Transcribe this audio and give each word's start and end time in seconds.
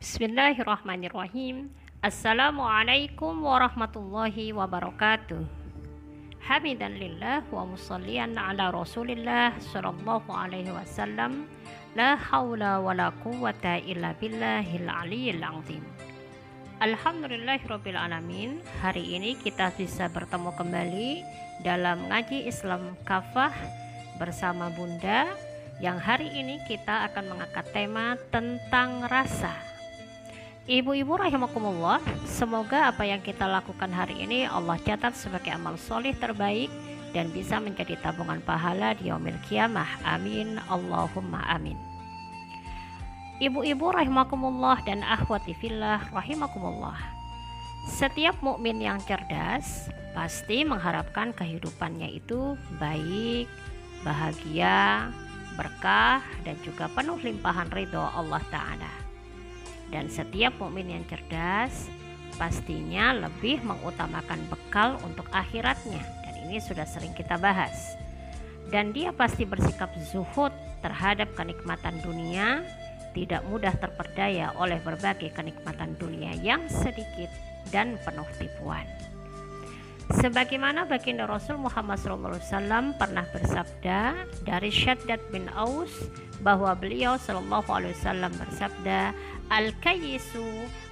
Bismillahirrahmanirrahim. 0.00 1.68
Assalamualaikum 2.00 3.36
warahmatullahi 3.44 4.48
wabarakatuh. 4.48 5.44
Hamidan 6.40 6.96
lillah 6.96 7.44
wa 7.52 7.68
musallian 7.68 8.32
ala 8.40 8.72
Rasulillah 8.72 9.60
sallallahu 9.60 10.24
alaihi 10.32 10.72
wasallam. 10.72 11.44
La 11.92 12.16
haula 12.16 12.80
wa 12.80 12.96
la 12.96 13.12
quwwata 13.20 13.76
illa 13.84 14.16
billahil 14.16 14.88
aliyyil 14.88 15.44
azim. 15.44 15.84
Alhamdulillahirabbil 16.80 18.00
alamin. 18.00 18.64
Hari 18.80 19.04
ini 19.04 19.36
kita 19.36 19.68
bisa 19.76 20.08
bertemu 20.08 20.56
kembali 20.56 21.10
dalam 21.60 22.08
ngaji 22.08 22.48
Islam 22.48 22.96
kafah 23.04 23.52
bersama 24.16 24.72
Bunda 24.72 25.28
yang 25.84 26.00
hari 26.00 26.32
ini 26.32 26.56
kita 26.64 27.04
akan 27.12 27.36
mengangkat 27.36 27.68
tema 27.76 28.16
tentang 28.32 29.04
rasa 29.04 29.52
Ibu-ibu 30.70 31.18
rahimakumullah, 31.18 31.98
semoga 32.22 32.94
apa 32.94 33.02
yang 33.02 33.18
kita 33.18 33.42
lakukan 33.42 33.90
hari 33.90 34.22
ini 34.22 34.46
Allah 34.46 34.78
catat 34.78 35.18
sebagai 35.18 35.50
amal 35.50 35.74
soleh 35.74 36.14
terbaik 36.14 36.70
dan 37.10 37.26
bisa 37.34 37.58
menjadi 37.58 37.98
tabungan 37.98 38.38
pahala 38.46 38.94
di 38.94 39.10
yaumil 39.10 39.34
kiamah. 39.50 39.90
Amin. 40.06 40.62
Allahumma 40.70 41.42
amin. 41.50 41.74
Ibu-ibu 43.42 43.90
rahimakumullah 43.90 44.78
dan 44.86 45.02
akhwati 45.02 45.58
fillah 45.58 46.06
rahimakumullah. 46.14 47.02
Setiap 47.90 48.38
mukmin 48.38 48.78
yang 48.78 49.02
cerdas 49.02 49.90
pasti 50.14 50.62
mengharapkan 50.62 51.34
kehidupannya 51.34 52.14
itu 52.14 52.54
baik, 52.78 53.50
bahagia, 54.06 55.10
berkah 55.58 56.22
dan 56.46 56.54
juga 56.62 56.86
penuh 56.94 57.18
limpahan 57.18 57.66
ridho 57.74 58.06
Allah 58.14 58.38
taala. 58.54 59.09
Dan 59.90 60.06
setiap 60.06 60.54
mukmin 60.62 60.90
yang 60.94 61.04
cerdas 61.10 61.90
pastinya 62.38 63.12
lebih 63.12 63.60
mengutamakan 63.60 64.40
bekal 64.48 64.96
untuk 65.04 65.28
akhiratnya 65.28 66.00
dan 66.24 66.34
ini 66.48 66.56
sudah 66.62 66.88
sering 66.88 67.12
kita 67.12 67.36
bahas. 67.36 67.98
Dan 68.70 68.94
dia 68.94 69.10
pasti 69.10 69.44
bersikap 69.44 69.90
zuhud 70.14 70.54
terhadap 70.80 71.34
kenikmatan 71.36 71.98
dunia, 72.00 72.62
tidak 73.12 73.42
mudah 73.50 73.74
terperdaya 73.76 74.54
oleh 74.56 74.78
berbagai 74.80 75.34
kenikmatan 75.34 75.98
dunia 75.98 76.32
yang 76.38 76.64
sedikit 76.70 77.28
dan 77.74 77.98
penuh 78.06 78.26
tipuan. 78.38 78.86
Sebagaimana 80.10 80.90
baginda 80.90 81.22
Rasul 81.22 81.54
Muhammad 81.58 82.02
SAW 82.02 82.98
pernah 82.98 83.26
bersabda 83.30 84.26
dari 84.42 84.70
Syaddad 84.70 85.22
bin 85.30 85.46
Aus 85.54 85.90
bahwa 86.40 86.72
beliau 86.76 87.20
Shallallahu 87.20 87.68
Alaihi 87.68 87.96
Wasallam 87.96 88.32
bersabda, 88.36 89.12
al 89.52 89.74
kayisu 89.82 90.44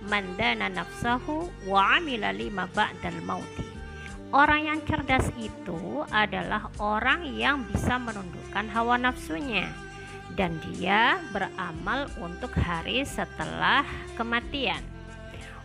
mandana 0.07 0.69
nafsahu 0.69 1.49
wa 1.69 1.97
amila 1.97 2.33
lima 2.35 2.69
ba'dal 2.73 3.21
mauti. 3.25 3.65
Orang 4.29 4.69
yang 4.69 4.81
cerdas 4.85 5.25
itu 5.41 6.05
adalah 6.13 6.69
orang 6.77 7.25
yang 7.33 7.65
bisa 7.65 7.97
menundukkan 7.97 8.69
hawa 8.69 9.01
nafsunya 9.01 9.73
dan 10.37 10.61
dia 10.61 11.17
beramal 11.33 12.13
untuk 12.21 12.53
hari 12.61 13.09
setelah 13.09 13.89
kematian. 14.21 14.85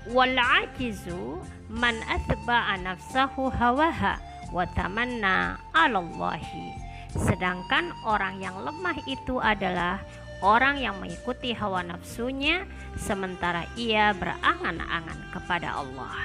Wal 0.08 0.40
ajizu 0.40 1.44
man 1.68 2.00
atba'a 2.08 2.80
nafsahu 2.80 3.52
hawaha 3.52 4.16
wa 4.56 4.64
tamanna 4.72 5.60
'ala 5.76 6.00
Allahi 6.00 6.83
sedangkan 7.14 7.94
orang 8.06 8.42
yang 8.42 8.58
lemah 8.58 8.98
itu 9.06 9.38
adalah 9.38 10.02
orang 10.42 10.82
yang 10.82 10.98
mengikuti 11.00 11.54
hawa 11.56 11.86
nafsunya 11.86 12.66
sementara 12.98 13.70
ia 13.78 14.12
berangan-angan 14.18 15.32
kepada 15.32 15.78
Allah. 15.78 16.18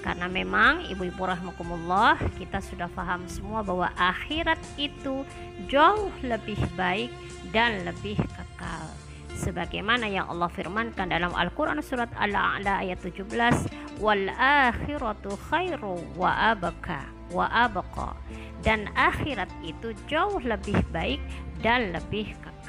Karena 0.00 0.32
memang 0.32 0.88
ibu-ibu 0.88 1.28
rahmakumullah 1.28 2.16
kita 2.40 2.64
sudah 2.64 2.88
paham 2.96 3.28
semua 3.28 3.60
bahwa 3.60 3.92
akhirat 4.00 4.58
itu 4.80 5.28
jauh 5.68 6.08
lebih 6.24 6.56
baik 6.72 7.12
dan 7.52 7.84
lebih 7.84 8.16
kekal. 8.16 8.88
Sebagaimana 9.36 10.08
yang 10.08 10.28
Allah 10.28 10.48
firmankan 10.52 11.12
dalam 11.12 11.32
Al-Quran 11.32 11.80
surat 11.84 12.12
Al-A'la 12.16 12.84
ayat 12.84 13.00
17 13.00 13.28
Wal 14.00 14.32
akhiratu 14.32 15.36
khairu 15.48 16.00
wa 16.16 16.52
abaka 16.56 17.19
wa 17.30 17.46
abaka 17.50 18.18
Dan 18.60 18.90
akhirat 18.98 19.48
itu 19.62 19.96
jauh 20.10 20.42
lebih 20.42 20.76
baik 20.92 21.22
dan 21.64 21.94
lebih 21.94 22.34
kekal 22.42 22.60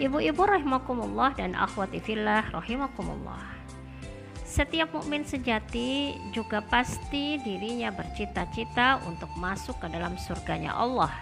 Ibu-ibu 0.00 0.42
rahimakumullah 0.42 1.36
dan 1.36 1.52
akhwati 1.52 2.00
fillah 2.00 2.48
rahimakumullah. 2.48 3.52
Setiap 4.42 4.92
mukmin 4.92 5.24
sejati 5.24 6.16
juga 6.32 6.64
pasti 6.64 7.36
dirinya 7.40 7.92
bercita-cita 7.92 9.04
untuk 9.04 9.28
masuk 9.36 9.76
ke 9.80 9.88
dalam 9.92 10.16
surganya 10.16 10.76
Allah. 10.76 11.12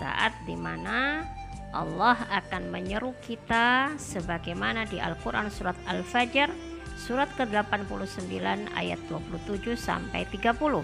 Saat 0.00 0.34
di 0.48 0.56
mana 0.56 1.24
Allah 1.72 2.16
akan 2.32 2.72
menyeru 2.72 3.12
kita 3.24 3.92
sebagaimana 4.00 4.88
di 4.88 4.96
Al-Quran 4.96 5.52
surat 5.52 5.76
Al-Fajr 5.84 6.75
surat 6.96 7.28
ke-89 7.36 8.72
ayat 8.72 9.00
27 9.12 9.76
sampai 9.76 10.24
30. 10.32 10.82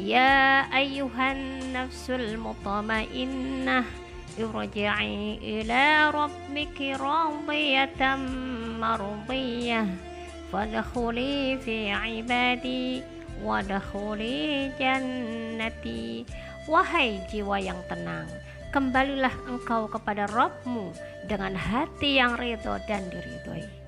Ya 0.00 0.66
ayuhan 0.74 1.70
nafsul 1.70 2.34
mutmainnah 2.34 3.86
irji'i 4.34 5.38
ila 5.62 6.10
rabbiki 6.10 6.98
radiyatan 6.98 8.18
mardiyah 8.82 9.86
fadkhuli 10.50 11.62
fi 11.62 11.94
ibadi 11.94 13.04
wadkhuli 13.44 14.72
jannati. 14.74 16.26
Wahai 16.64 17.20
jiwa 17.28 17.60
yang 17.60 17.78
tenang 17.86 18.26
kembalilah 18.74 19.30
engkau 19.46 19.86
kepada 19.86 20.26
Robmu 20.26 20.90
dengan 21.30 21.54
hati 21.54 22.18
yang 22.18 22.34
ridho 22.34 22.74
dan 22.90 23.06
diridhoi 23.06 23.83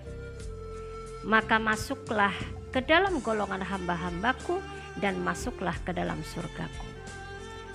maka 1.26 1.58
masuklah 1.58 2.32
ke 2.70 2.78
dalam 2.78 3.18
golongan 3.18 3.60
hamba-hambaku 3.60 4.62
dan 5.02 5.18
masuklah 5.20 5.74
ke 5.82 5.90
dalam 5.90 6.22
surgaku 6.22 6.96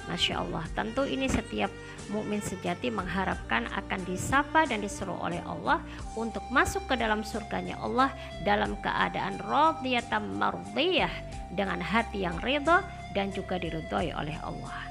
Masya 0.10 0.42
Allah, 0.42 0.66
tentu 0.74 1.06
ini 1.06 1.30
setiap 1.30 1.70
mukmin 2.10 2.42
sejati 2.42 2.90
mengharapkan 2.90 3.70
akan 3.70 4.02
disapa 4.10 4.66
dan 4.66 4.82
disuruh 4.82 5.16
oleh 5.22 5.40
Allah 5.46 5.80
untuk 6.18 6.42
masuk 6.50 6.84
ke 6.90 6.98
dalam 6.98 7.22
surganya 7.22 7.78
Allah 7.78 8.10
dalam 8.42 8.76
keadaan 8.82 9.38
radiyatan 9.40 10.36
mardiyah 10.42 11.14
dengan 11.54 11.78
hati 11.80 12.26
yang 12.26 12.36
ridho 12.42 12.82
dan 13.14 13.30
juga 13.32 13.62
diridhoi 13.62 14.12
oleh 14.12 14.36
Allah. 14.42 14.90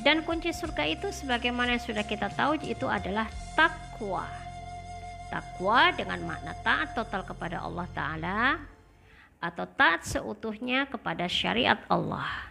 Dan 0.00 0.24
kunci 0.24 0.48
surga 0.48 0.88
itu 0.88 1.12
sebagaimana 1.12 1.76
yang 1.76 1.84
sudah 1.84 2.02
kita 2.02 2.32
tahu 2.32 2.56
itu 2.64 2.88
adalah 2.88 3.28
takwa. 3.52 4.24
Takwa 5.30 5.94
dengan 5.94 6.26
makna 6.26 6.58
taat 6.66 6.90
total 6.98 7.22
kepada 7.22 7.62
Allah 7.62 7.86
Ta'ala 7.94 8.40
atau 9.38 9.64
taat 9.64 10.02
seutuhnya 10.02 10.90
kepada 10.90 11.30
syariat 11.30 11.78
Allah. 11.86 12.50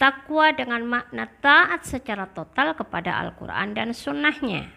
Takwa 0.00 0.54
dengan 0.56 0.82
makna 0.88 1.28
taat 1.42 1.84
secara 1.84 2.24
total 2.30 2.72
kepada 2.72 3.12
Al-Quran 3.18 3.76
dan 3.76 3.92
sunnahnya. 3.92 4.72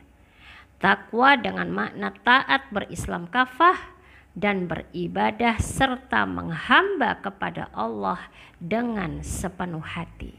Takwa 0.82 1.38
dengan 1.38 1.72
makna 1.72 2.12
taat 2.26 2.68
berislam 2.74 3.30
kafah 3.32 3.80
dan 4.34 4.68
beribadah 4.68 5.56
serta 5.62 6.28
menghamba 6.28 7.22
kepada 7.22 7.72
Allah 7.72 8.18
dengan 8.58 9.22
sepenuh 9.22 9.84
hati. 9.84 10.34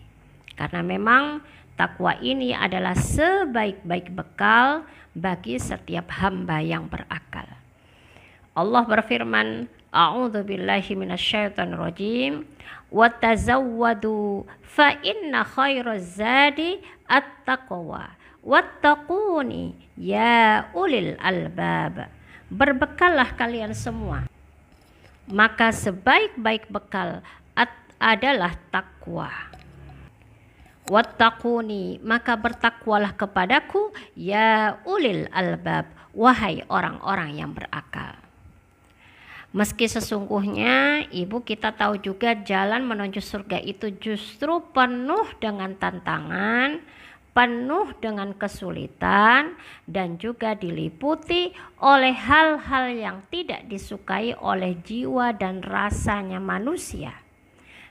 Karena 0.58 0.82
memang 0.84 1.40
takwa 1.82 2.14
ini 2.22 2.54
adalah 2.54 2.94
sebaik-baik 2.94 4.14
bekal 4.14 4.86
bagi 5.18 5.58
setiap 5.58 6.14
hamba 6.22 6.62
yang 6.62 6.86
berakal. 6.86 7.50
Allah 8.54 8.86
berfirman, 8.86 9.66
A'udzu 9.90 10.46
billahi 10.46 10.94
minasyaitonir 10.94 11.82
rajim. 11.82 12.46
Wa 12.86 13.10
tazawwadu 13.10 14.46
fa 14.62 14.94
inna 15.02 15.42
khairaz 15.42 16.22
zadi 16.22 16.78
at-taqwa. 17.10 18.14
Wattaquni 18.46 19.74
ya 19.98 20.70
ulil 20.78 21.18
albab. 21.18 22.06
Berbekallah 22.46 23.34
kalian 23.34 23.74
semua. 23.74 24.30
Maka 25.26 25.74
sebaik-baik 25.74 26.70
bekal 26.70 27.26
adalah 27.98 28.54
takwa 28.70 29.51
wattaquni 30.90 32.02
maka 32.02 32.34
bertakwalah 32.34 33.14
kepadaku 33.14 33.94
ya 34.18 34.82
ulil 34.88 35.30
albab 35.30 35.86
wahai 36.16 36.66
orang-orang 36.66 37.38
yang 37.38 37.50
berakal 37.54 38.18
Meski 39.52 39.84
sesungguhnya 39.84 41.04
ibu 41.12 41.44
kita 41.44 41.76
tahu 41.76 42.00
juga 42.00 42.32
jalan 42.40 42.88
menuju 42.88 43.20
surga 43.20 43.60
itu 43.60 43.92
justru 44.00 44.64
penuh 44.72 45.28
dengan 45.44 45.76
tantangan, 45.76 46.80
penuh 47.36 47.92
dengan 48.00 48.32
kesulitan 48.32 49.52
dan 49.84 50.16
juga 50.16 50.56
diliputi 50.56 51.52
oleh 51.84 52.16
hal-hal 52.16 52.96
yang 52.96 53.18
tidak 53.28 53.68
disukai 53.68 54.32
oleh 54.40 54.72
jiwa 54.80 55.36
dan 55.36 55.60
rasanya 55.60 56.40
manusia. 56.40 57.21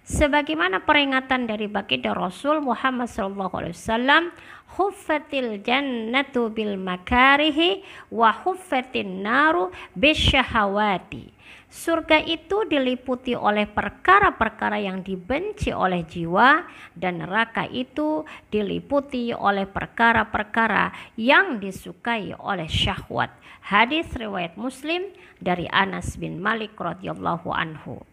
Sebagaimana 0.01 0.81
peringatan 0.81 1.45
dari 1.45 1.69
baginda 1.69 2.17
Rasul 2.17 2.57
Muhammad 2.59 3.05
SAW, 3.05 4.33
huffatil 4.75 5.61
jannatu 5.61 6.49
bil 6.49 6.79
makarihi 6.79 7.85
wa 8.09 8.33
huffatin 8.33 9.21
naru 9.21 9.69
bisyahawati 9.93 11.41
Surga 11.71 12.19
itu 12.19 12.67
diliputi 12.67 13.31
oleh 13.31 13.63
perkara-perkara 13.63 14.83
yang 14.83 14.99
dibenci 15.07 15.71
oleh 15.71 16.03
jiwa 16.03 16.67
dan 16.99 17.23
neraka 17.23 17.63
itu 17.63 18.27
diliputi 18.51 19.31
oleh 19.31 19.63
perkara-perkara 19.63 20.91
yang 21.15 21.63
disukai 21.63 22.35
oleh 22.35 22.67
syahwat. 22.67 23.31
Hadis 23.63 24.11
riwayat 24.19 24.59
Muslim 24.59 25.15
dari 25.39 25.63
Anas 25.71 26.19
bin 26.19 26.43
Malik 26.43 26.75
radhiyallahu 26.75 27.47
anhu. 27.55 28.03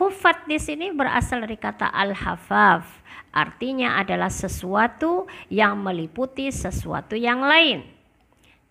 Hufat 0.00 0.48
di 0.48 0.56
sini 0.56 0.88
berasal 0.88 1.44
dari 1.44 1.60
kata 1.60 1.92
al-hafaf, 1.92 3.04
artinya 3.28 4.00
adalah 4.00 4.32
sesuatu 4.32 5.28
yang 5.52 5.84
meliputi 5.84 6.48
sesuatu 6.48 7.12
yang 7.12 7.44
lain. 7.44 7.84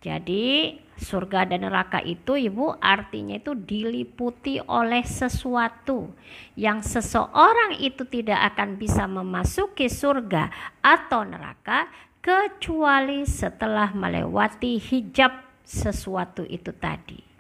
Jadi 0.02 0.82
surga 0.98 1.46
dan 1.46 1.62
neraka 1.66 2.02
itu 2.02 2.34
ibu 2.34 2.74
artinya 2.82 3.38
itu 3.38 3.54
diliputi 3.54 4.58
oleh 4.66 5.06
sesuatu 5.06 6.10
yang 6.58 6.82
seseorang 6.82 7.78
itu 7.78 8.02
tidak 8.10 8.54
akan 8.54 8.82
bisa 8.82 9.06
memasuki 9.06 9.86
surga 9.90 10.50
atau 10.82 11.22
neraka 11.22 11.86
kecuali 12.18 13.30
setelah 13.30 13.94
melewati 13.94 14.82
hijab 14.82 15.38
sesuatu 15.62 16.46
itu 16.50 16.74
tadi. 16.74 17.31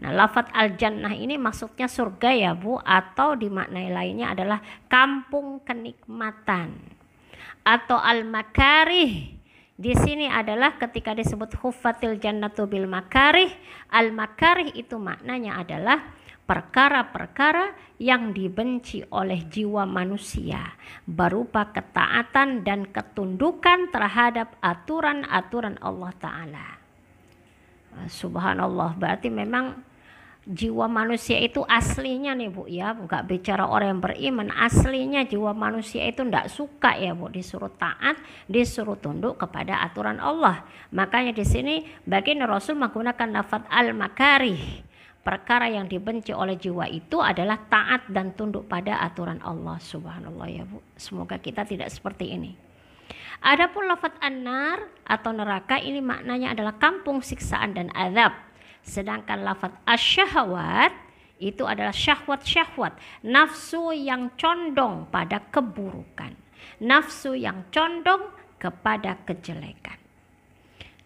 Nah, 0.00 0.16
lafat 0.16 0.48
al-jannah 0.56 1.12
ini 1.12 1.36
maksudnya 1.36 1.84
surga 1.84 2.32
ya 2.32 2.52
Bu 2.56 2.80
atau 2.80 3.36
dimaknai 3.36 3.92
lainnya 3.92 4.32
adalah 4.32 4.64
kampung 4.88 5.60
kenikmatan 5.60 6.72
atau 7.60 8.00
al-makarih 8.00 9.40
di 9.80 9.96
sini 9.96 10.28
adalah 10.28 10.76
ketika 10.76 11.16
disebut 11.16 11.56
hufatil 11.56 12.20
jannatu 12.20 12.68
bil 12.68 12.84
makarih, 12.84 13.48
al 13.88 14.12
makarih 14.12 14.76
itu 14.76 15.00
maknanya 15.00 15.56
adalah 15.56 16.04
perkara-perkara 16.44 17.96
yang 17.96 18.36
dibenci 18.36 19.00
oleh 19.08 19.40
jiwa 19.48 19.88
manusia 19.88 20.76
berupa 21.08 21.72
ketaatan 21.72 22.60
dan 22.60 22.92
ketundukan 22.92 23.88
terhadap 23.88 24.52
aturan-aturan 24.60 25.80
Allah 25.80 26.12
taala. 26.20 26.66
Subhanallah 28.04 29.00
berarti 29.00 29.32
memang 29.32 29.80
jiwa 30.50 30.90
manusia 30.90 31.38
itu 31.38 31.62
aslinya 31.62 32.34
nih 32.34 32.50
bu. 32.50 32.66
Ya 32.66 32.90
nggak 32.90 33.30
bicara 33.30 33.70
orang 33.70 33.96
yang 33.96 34.02
beriman 34.02 34.48
aslinya 34.50 35.22
jiwa 35.22 35.54
manusia 35.54 36.02
itu 36.10 36.26
nggak 36.26 36.50
suka 36.50 36.98
ya 36.98 37.14
bu. 37.14 37.30
Disuruh 37.30 37.70
taat 37.78 38.18
disuruh 38.50 38.98
tunduk 38.98 39.38
kepada 39.38 39.78
aturan 39.86 40.18
Allah. 40.18 40.66
Makanya 40.90 41.30
di 41.30 41.46
sini 41.46 41.86
baginda 42.02 42.50
Rasul 42.50 42.74
menggunakan 42.82 43.30
lafaz 43.30 43.62
al 43.70 43.94
makarih 43.94 44.82
perkara 45.22 45.70
yang 45.70 45.86
dibenci 45.86 46.34
oleh 46.34 46.58
jiwa 46.58 46.90
itu 46.90 47.22
adalah 47.22 47.60
taat 47.70 48.10
dan 48.10 48.34
tunduk 48.34 48.66
pada 48.66 48.98
aturan 49.06 49.38
Allah. 49.46 49.78
Subhanallah 49.78 50.48
ya 50.50 50.66
bu. 50.66 50.82
Semoga 50.98 51.38
kita 51.38 51.62
tidak 51.62 51.94
seperti 51.94 52.34
ini. 52.34 52.52
Adapun 53.40 53.88
lafaz 53.88 54.12
an-nar 54.20 54.84
atau 55.08 55.32
neraka 55.32 55.80
ini 55.80 56.04
maknanya 56.04 56.52
adalah 56.52 56.76
kampung 56.76 57.24
siksaan 57.24 57.72
dan 57.72 57.88
azab 57.96 58.49
Sedangkan 58.84 59.44
lafaz 59.44 59.72
asyahwat 59.84 61.10
itu 61.40 61.64
adalah 61.64 61.90
syahwat-syahwat, 61.90 63.00
nafsu 63.24 63.96
yang 63.96 64.28
condong 64.36 65.08
pada 65.08 65.40
keburukan, 65.48 66.36
nafsu 66.84 67.32
yang 67.32 67.64
condong 67.72 68.28
kepada 68.60 69.16
kejelekan. 69.24 69.96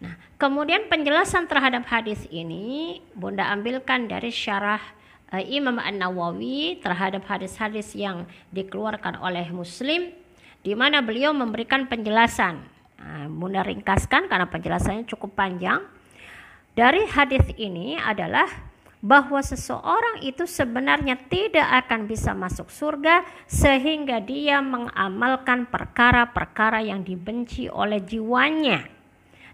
Nah, 0.03 0.19
kemudian 0.35 0.91
penjelasan 0.91 1.47
terhadap 1.47 1.87
hadis 1.87 2.27
ini 2.27 2.99
Bunda 3.15 3.47
ambilkan 3.47 4.11
dari 4.11 4.27
syarah 4.27 4.83
uh, 5.31 5.39
Imam 5.39 5.79
An-Nawawi 5.79 6.83
terhadap 6.83 7.23
hadis-hadis 7.31 7.95
yang 7.95 8.27
dikeluarkan 8.51 9.23
oleh 9.23 9.47
Muslim 9.55 10.11
di 10.59 10.75
mana 10.75 10.99
beliau 10.99 11.31
memberikan 11.31 11.87
penjelasan. 11.87 12.59
Nah, 12.99 13.31
Bunda 13.31 13.63
ringkaskan 13.63 14.27
karena 14.27 14.51
penjelasannya 14.51 15.07
cukup 15.07 15.31
panjang 15.39 15.79
dari 16.75 17.07
hadis 17.07 17.47
ini 17.55 17.95
adalah 17.95 18.51
bahwa 19.05 19.37
seseorang 19.39 20.25
itu 20.25 20.43
sebenarnya 20.43 21.15
tidak 21.29 21.85
akan 21.85 22.09
bisa 22.09 22.35
masuk 22.35 22.67
surga 22.67 23.21
sehingga 23.47 24.19
dia 24.19 24.59
mengamalkan 24.59 25.69
perkara-perkara 25.71 26.83
yang 26.83 27.05
dibenci 27.05 27.71
oleh 27.71 28.01
jiwanya. 28.01 28.91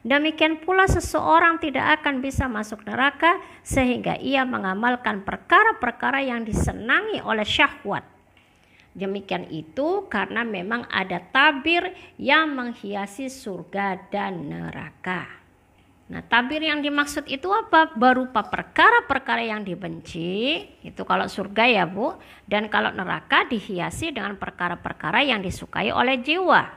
Demikian 0.01 0.65
pula 0.65 0.89
seseorang 0.89 1.61
tidak 1.61 2.01
akan 2.01 2.25
bisa 2.25 2.49
masuk 2.49 2.81
neraka 2.89 3.37
sehingga 3.61 4.17
ia 4.17 4.41
mengamalkan 4.41 5.21
perkara-perkara 5.21 6.25
yang 6.25 6.41
disenangi 6.41 7.21
oleh 7.21 7.45
syahwat. 7.45 8.01
Demikian 8.97 9.45
itu 9.51 10.09
karena 10.09 10.41
memang 10.41 10.89
ada 10.89 11.21
tabir 11.21 11.91
yang 12.17 12.55
menghiasi 12.55 13.29
surga 13.29 14.09
dan 14.09 14.49
neraka. 14.49 15.40
Nah, 16.11 16.19
tabir 16.27 16.59
yang 16.59 16.83
dimaksud 16.83 17.23
itu 17.31 17.47
apa? 17.55 17.95
Berupa 17.95 18.43
perkara-perkara 18.43 19.47
yang 19.47 19.63
dibenci, 19.63 20.59
itu 20.83 21.07
kalau 21.07 21.23
surga 21.23 21.63
ya 21.71 21.87
Bu, 21.87 22.19
dan 22.51 22.67
kalau 22.67 22.91
neraka 22.91 23.47
dihiasi 23.47 24.11
dengan 24.11 24.35
perkara-perkara 24.35 25.23
yang 25.23 25.39
disukai 25.39 25.87
oleh 25.87 26.19
jiwa. 26.19 26.67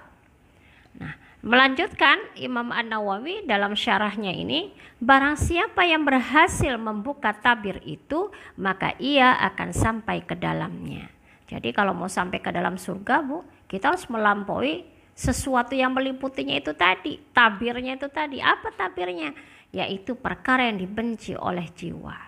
Nah, 1.03 1.19
melanjutkan 1.43 2.23
Imam 2.39 2.71
An-Nawawi 2.71 3.43
dalam 3.43 3.75
syarahnya 3.75 4.31
ini, 4.31 4.71
barang 5.03 5.35
siapa 5.35 5.83
yang 5.83 6.07
berhasil 6.07 6.79
membuka 6.79 7.35
tabir 7.35 7.83
itu, 7.83 8.31
maka 8.55 8.95
ia 9.03 9.35
akan 9.51 9.75
sampai 9.75 10.23
ke 10.23 10.39
dalamnya. 10.39 11.11
Jadi 11.51 11.75
kalau 11.75 11.91
mau 11.91 12.07
sampai 12.07 12.39
ke 12.39 12.55
dalam 12.55 12.79
surga 12.79 13.27
Bu, 13.27 13.43
kita 13.67 13.91
harus 13.91 14.07
melampaui 14.07 14.94
sesuatu 15.15 15.79
yang 15.79 15.95
meliputinya 15.95 16.59
itu 16.59 16.75
tadi, 16.75 17.23
tabirnya 17.31 17.95
itu 17.95 18.11
tadi. 18.11 18.43
Apa 18.43 18.75
tabirnya? 18.75 19.31
Yaitu 19.71 20.19
perkara 20.19 20.67
yang 20.67 20.83
dibenci 20.83 21.39
oleh 21.39 21.71
jiwa. 21.71 22.19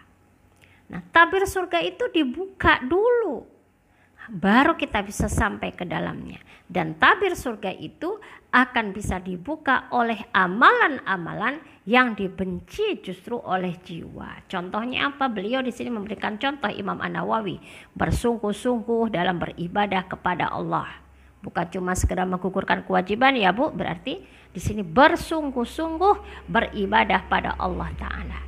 Nah, 0.86 1.02
tabir 1.10 1.42
surga 1.50 1.82
itu 1.82 2.06
dibuka 2.14 2.78
dulu. 2.86 3.42
Baru 4.26 4.74
kita 4.74 5.02
bisa 5.06 5.30
sampai 5.30 5.74
ke 5.74 5.86
dalamnya. 5.86 6.38
Dan 6.66 6.98
tabir 6.98 7.38
surga 7.38 7.70
itu 7.74 8.18
akan 8.50 8.90
bisa 8.90 9.22
dibuka 9.22 9.86
oleh 9.94 10.18
amalan-amalan 10.34 11.62
yang 11.86 12.18
dibenci 12.18 12.98
justru 13.02 13.38
oleh 13.38 13.78
jiwa. 13.82 14.46
Contohnya 14.50 15.14
apa? 15.14 15.30
Beliau 15.30 15.62
di 15.62 15.70
sini 15.70 15.94
memberikan 15.94 16.38
contoh 16.42 16.70
Imam 16.70 16.98
An-Nawawi 16.98 17.62
bersungguh-sungguh 17.94 19.14
dalam 19.14 19.38
beribadah 19.38 20.10
kepada 20.10 20.50
Allah 20.50 21.05
bukan 21.46 21.70
cuma 21.70 21.94
sekedar 21.94 22.26
menggugurkan 22.26 22.82
kewajiban 22.82 23.38
ya 23.38 23.54
Bu, 23.54 23.70
berarti 23.70 24.18
di 24.50 24.58
sini 24.58 24.82
bersungguh-sungguh 24.82 26.48
beribadah 26.50 27.30
pada 27.30 27.54
Allah 27.54 27.94
taala. 27.94 28.38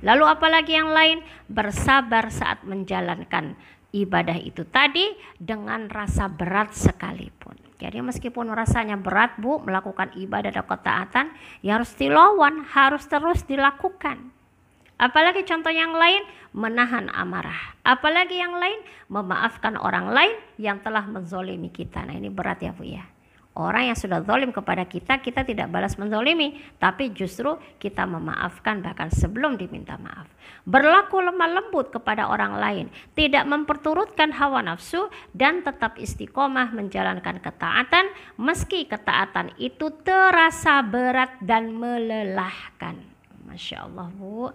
Lalu 0.00 0.24
apalagi 0.24 0.72
yang 0.72 0.88
lain? 0.88 1.20
Bersabar 1.44 2.32
saat 2.32 2.64
menjalankan 2.64 3.52
ibadah 3.92 4.38
itu 4.40 4.64
tadi 4.64 5.12
dengan 5.36 5.90
rasa 5.92 6.30
berat 6.30 6.72
sekalipun. 6.72 7.58
Jadi 7.78 8.02
meskipun 8.02 8.50
rasanya 8.50 8.98
berat 8.98 9.38
Bu 9.38 9.62
melakukan 9.62 10.10
ibadah 10.18 10.50
dan 10.50 10.66
ketaatan, 10.66 11.26
ya 11.62 11.78
harus 11.78 11.94
dilawan, 11.94 12.66
harus 12.66 13.06
terus 13.06 13.46
dilakukan. 13.46 14.37
Apalagi 14.98 15.46
contoh 15.46 15.70
yang 15.70 15.94
lain, 15.94 16.26
menahan 16.50 17.06
amarah. 17.14 17.78
Apalagi 17.86 18.42
yang 18.42 18.58
lain, 18.58 18.82
memaafkan 19.06 19.78
orang 19.78 20.10
lain 20.10 20.34
yang 20.58 20.82
telah 20.82 21.06
menzolimi 21.06 21.70
kita. 21.70 22.02
Nah 22.02 22.18
ini 22.18 22.26
berat 22.26 22.58
ya 22.58 22.74
Bu 22.74 22.82
ya. 22.82 23.06
Orang 23.58 23.90
yang 23.90 23.98
sudah 23.98 24.22
zolim 24.22 24.54
kepada 24.54 24.86
kita, 24.86 25.18
kita 25.18 25.42
tidak 25.42 25.66
balas 25.74 25.98
menzolimi, 25.98 26.62
tapi 26.78 27.10
justru 27.10 27.58
kita 27.82 28.06
memaafkan 28.06 28.78
bahkan 28.78 29.10
sebelum 29.10 29.58
diminta 29.58 29.98
maaf. 29.98 30.30
Berlaku 30.62 31.18
lemah 31.18 31.58
lembut 31.58 31.90
kepada 31.90 32.30
orang 32.30 32.54
lain, 32.54 32.86
tidak 33.18 33.42
memperturutkan 33.50 34.30
hawa 34.30 34.62
nafsu, 34.62 35.10
dan 35.34 35.66
tetap 35.66 35.98
istiqomah 35.98 36.70
menjalankan 36.70 37.42
ketaatan, 37.42 38.06
meski 38.38 38.86
ketaatan 38.86 39.50
itu 39.58 39.90
terasa 40.06 40.78
berat 40.86 41.42
dan 41.42 41.74
melelahkan. 41.74 42.94
Masya 43.42 43.90
Allah 43.90 44.06
Bu. 44.14 44.54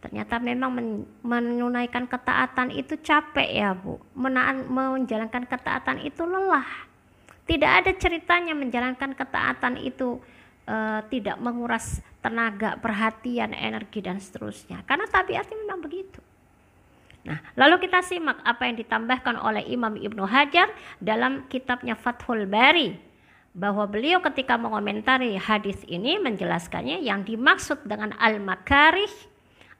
Ternyata 0.00 0.40
memang 0.40 0.72
menunaikan 1.20 2.08
ketaatan 2.08 2.72
itu 2.72 2.96
capek 3.04 3.48
ya 3.52 3.76
Bu. 3.76 4.00
Menaan, 4.16 4.64
menjalankan 4.72 5.44
ketaatan 5.44 6.00
itu 6.00 6.24
lelah. 6.24 6.88
Tidak 7.44 7.68
ada 7.84 7.92
ceritanya 7.92 8.56
menjalankan 8.56 9.12
ketaatan 9.12 9.76
itu 9.76 10.16
uh, 10.64 11.04
tidak 11.12 11.36
menguras 11.36 12.00
tenaga, 12.24 12.80
perhatian, 12.80 13.52
energi 13.52 14.00
dan 14.00 14.16
seterusnya. 14.16 14.80
Karena 14.88 15.04
tabiatnya 15.04 15.56
memang 15.68 15.84
begitu. 15.84 16.20
Nah, 17.20 17.36
lalu 17.52 17.84
kita 17.84 18.00
simak 18.00 18.40
apa 18.40 18.64
yang 18.64 18.80
ditambahkan 18.80 19.36
oleh 19.36 19.68
Imam 19.68 19.92
Ibnu 19.92 20.24
Hajar 20.24 20.72
dalam 20.96 21.44
kitabnya 21.52 21.92
Fathul 21.92 22.48
Bari 22.48 22.96
bahwa 23.52 23.84
beliau 23.84 24.24
ketika 24.24 24.56
mengomentari 24.56 25.36
hadis 25.36 25.76
ini 25.84 26.16
menjelaskannya 26.16 27.04
yang 27.04 27.26
dimaksud 27.26 27.84
dengan 27.84 28.16
al-makarih 28.16 29.10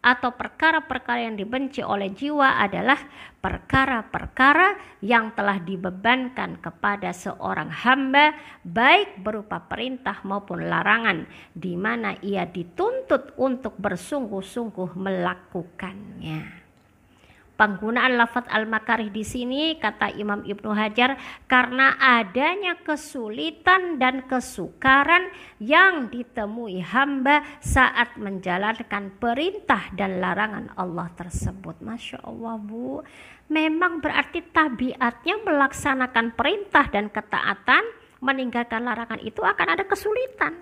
atau 0.00 0.33
perkara-perkara 0.33 1.28
yang 1.28 1.37
dibenci 1.37 1.85
oleh 1.85 2.09
jiwa 2.12 2.57
adalah 2.57 2.97
perkara-perkara 3.40 5.00
yang 5.04 5.37
telah 5.37 5.61
dibebankan 5.61 6.61
kepada 6.61 7.12
seorang 7.12 7.69
hamba 7.69 8.33
baik 8.64 9.21
berupa 9.21 9.61
perintah 9.64 10.21
maupun 10.25 10.69
larangan 10.69 11.28
di 11.52 11.76
mana 11.76 12.16
ia 12.25 12.49
dituntut 12.49 13.37
untuk 13.37 13.76
bersungguh-sungguh 13.76 14.97
melakukannya. 14.97 16.60
Penggunaan 17.61 18.17
lafaz 18.17 18.49
al-makarih 18.49 19.12
di 19.12 19.21
sini 19.21 19.76
kata 19.76 20.17
Imam 20.17 20.40
Ibnu 20.40 20.73
Hajar 20.73 21.21
karena 21.45 21.93
adanya 22.00 22.81
kesulitan 22.81 24.00
dan 24.00 24.25
kesukaran 24.25 25.29
yang 25.61 26.09
ditemui 26.09 26.81
hamba 26.81 27.45
saat 27.61 28.17
menjalankan 28.17 29.12
perintah 29.21 29.93
dan 29.93 30.25
larangan 30.25 30.73
Allah 30.73 31.12
tersebut. 31.12 31.85
Masya 31.85 32.25
Allah 32.25 32.57
Bu, 32.57 33.05
memang 33.52 34.00
berarti 34.00 34.40
tabiatnya 34.40 35.45
melaksanakan 35.45 36.33
perintah 36.33 36.88
dan 36.88 37.12
ketaatan, 37.12 37.85
meninggalkan 38.25 38.88
larangan 38.88 39.21
itu 39.21 39.45
akan 39.45 39.69
ada 39.69 39.85
kesulitan, 39.85 40.57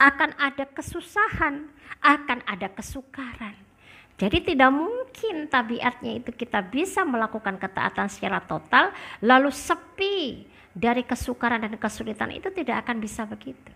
akan 0.00 0.32
ada 0.40 0.64
kesusahan, 0.64 1.68
akan 2.00 2.40
ada 2.48 2.72
kesukaran. 2.72 3.71
Jadi 4.20 4.54
tidak 4.54 4.70
mungkin 4.70 5.48
tabiatnya 5.50 6.22
itu 6.22 6.30
kita 6.30 6.62
bisa 6.62 7.02
melakukan 7.02 7.58
ketaatan 7.58 8.06
secara 8.06 8.38
total 8.44 8.92
lalu 9.24 9.50
sepi 9.50 10.46
dari 10.72 11.04
kesukaran 11.04 11.60
dan 11.60 11.74
kesulitan 11.76 12.32
itu 12.32 12.48
tidak 12.54 12.86
akan 12.86 13.02
bisa 13.02 13.28
begitu. 13.28 13.72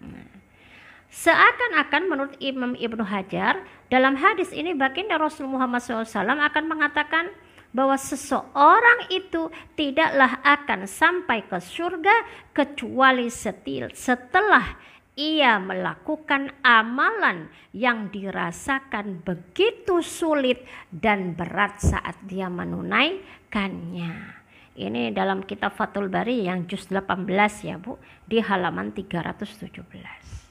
Nah, 0.00 0.28
seakan-akan 1.12 2.02
menurut 2.08 2.34
Imam 2.40 2.72
Ibnu 2.72 3.04
Hajar 3.04 3.60
dalam 3.92 4.16
hadis 4.16 4.48
ini 4.54 4.72
baginda 4.72 5.20
Rasul 5.20 5.50
Muhammad 5.50 5.84
SAW 5.84 6.08
akan 6.16 6.64
mengatakan 6.64 7.28
bahwa 7.72 7.96
seseorang 7.96 9.08
itu 9.08 9.48
tidaklah 9.76 10.40
akan 10.44 10.84
sampai 10.84 11.40
ke 11.48 11.56
surga 11.56 12.16
kecuali 12.52 13.32
setelah 13.32 14.76
ia 15.12 15.60
melakukan 15.60 16.56
amalan 16.64 17.52
yang 17.76 18.08
dirasakan 18.08 19.20
begitu 19.20 20.00
sulit 20.00 20.64
dan 20.88 21.36
berat 21.36 21.80
saat 21.84 22.16
dia 22.24 22.48
menunaikannya. 22.48 24.40
Ini 24.72 25.12
dalam 25.12 25.44
kitab 25.44 25.76
Fathul 25.76 26.08
Bari 26.08 26.48
yang 26.48 26.64
juz 26.64 26.88
18 26.88 27.28
ya 27.60 27.76
Bu, 27.76 28.00
di 28.24 28.40
halaman 28.40 28.96
317. 28.96 30.41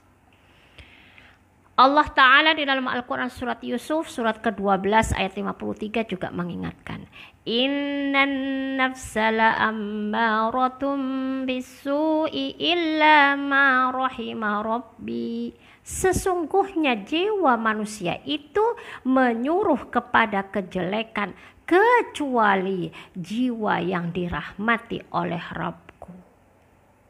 Allah 1.82 2.06
Ta'ala 2.14 2.54
di 2.54 2.62
dalam 2.62 2.86
Al-Quran 2.86 3.34
surat 3.34 3.58
Yusuf 3.66 4.06
surat 4.06 4.38
ke-12 4.38 5.18
ayat 5.18 5.34
53 5.34 6.14
juga 6.14 6.30
mengingatkan. 6.30 7.10
Innan 7.42 8.34
nafsala 8.78 9.58
ammaratum 9.58 11.02
bisu'i 11.50 12.54
illa 12.62 13.34
ma 13.34 13.90
rahima 13.90 14.62
rabbi. 14.62 15.50
Sesungguhnya 15.82 17.02
jiwa 17.02 17.58
manusia 17.58 18.22
itu 18.30 18.62
menyuruh 19.10 19.90
kepada 19.90 20.54
kejelekan 20.54 21.34
kecuali 21.66 22.94
jiwa 23.18 23.82
yang 23.82 24.14
dirahmati 24.14 25.02
oleh 25.18 25.42
Rabbku. 25.42 26.14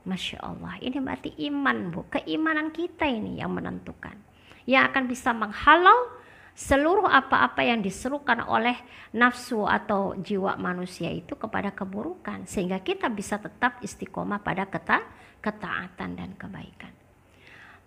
Masya 0.07 0.39
Allah, 0.39 0.79
ini 0.79 0.95
berarti 1.03 1.35
iman 1.51 1.91
bu, 1.91 2.07
keimanan 2.07 2.71
kita 2.71 3.03
ini 3.03 3.43
yang 3.43 3.51
menentukan 3.51 4.30
yang 4.69 4.89
akan 4.89 5.09
bisa 5.09 5.33
menghalau 5.33 6.21
seluruh 6.51 7.07
apa-apa 7.07 7.63
yang 7.63 7.79
diserukan 7.79 8.43
oleh 8.43 8.75
nafsu 9.15 9.63
atau 9.63 10.13
jiwa 10.19 10.59
manusia 10.59 11.09
itu 11.09 11.33
kepada 11.39 11.71
keburukan 11.71 12.43
sehingga 12.45 12.83
kita 12.83 13.07
bisa 13.07 13.39
tetap 13.39 13.79
istiqomah 13.79 14.43
pada 14.43 14.67
keta 14.67 15.01
ketaatan 15.41 16.09
dan 16.13 16.37
kebaikan. 16.37 16.93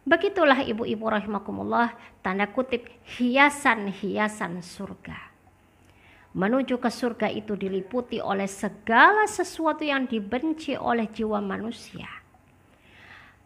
Begitulah 0.05 0.61
ibu-ibu 0.67 1.07
rahimakumullah 1.09 1.97
tanda 2.21 2.51
kutip 2.51 2.91
hiasan-hiasan 3.17 4.61
surga. 4.61 5.33
Menuju 6.35 6.83
ke 6.83 6.91
surga 6.91 7.31
itu 7.31 7.55
diliputi 7.55 8.19
oleh 8.19 8.51
segala 8.51 9.25
sesuatu 9.31 9.87
yang 9.87 10.11
dibenci 10.11 10.75
oleh 10.75 11.07
jiwa 11.07 11.39
manusia 11.39 12.24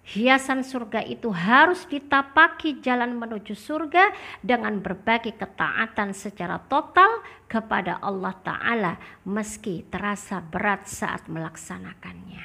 Hiasan 0.08 0.64
surga 0.64 1.04
itu 1.04 1.28
harus 1.28 1.84
ditapaki 1.84 2.80
jalan 2.80 3.12
menuju 3.20 3.52
surga 3.52 4.08
dengan 4.40 4.80
berbagai 4.80 5.36
ketaatan 5.36 6.16
secara 6.16 6.56
total 6.64 7.20
kepada 7.44 8.00
Allah 8.00 8.32
Ta'ala 8.40 8.96
meski 9.28 9.84
terasa 9.84 10.40
berat 10.40 10.88
saat 10.88 11.28
melaksanakannya. 11.28 12.40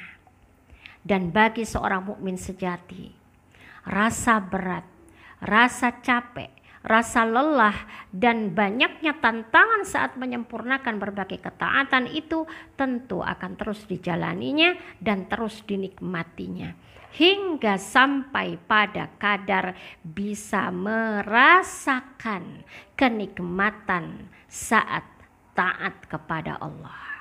Dan 1.00 1.32
bagi 1.32 1.64
seorang 1.64 2.04
mukmin 2.04 2.36
sejati, 2.36 3.08
rasa 3.88 4.44
berat, 4.44 4.84
rasa 5.40 6.04
capek, 6.04 6.52
rasa 6.84 7.24
lelah 7.24 7.80
dan 8.12 8.52
banyaknya 8.52 9.16
tantangan 9.24 9.88
saat 9.88 10.20
menyempurnakan 10.20 11.00
berbagai 11.00 11.40
ketaatan 11.40 12.12
itu 12.12 12.44
tentu 12.76 13.24
akan 13.24 13.56
terus 13.56 13.88
dijalaninya 13.88 14.76
dan 15.00 15.24
terus 15.32 15.64
dinikmatinya 15.64 16.83
hingga 17.14 17.78
sampai 17.78 18.58
pada 18.58 19.06
kadar 19.22 19.78
bisa 20.02 20.74
merasakan 20.74 22.66
kenikmatan 22.98 24.26
saat 24.50 25.06
taat 25.54 25.94
kepada 26.10 26.58
Allah. 26.58 27.14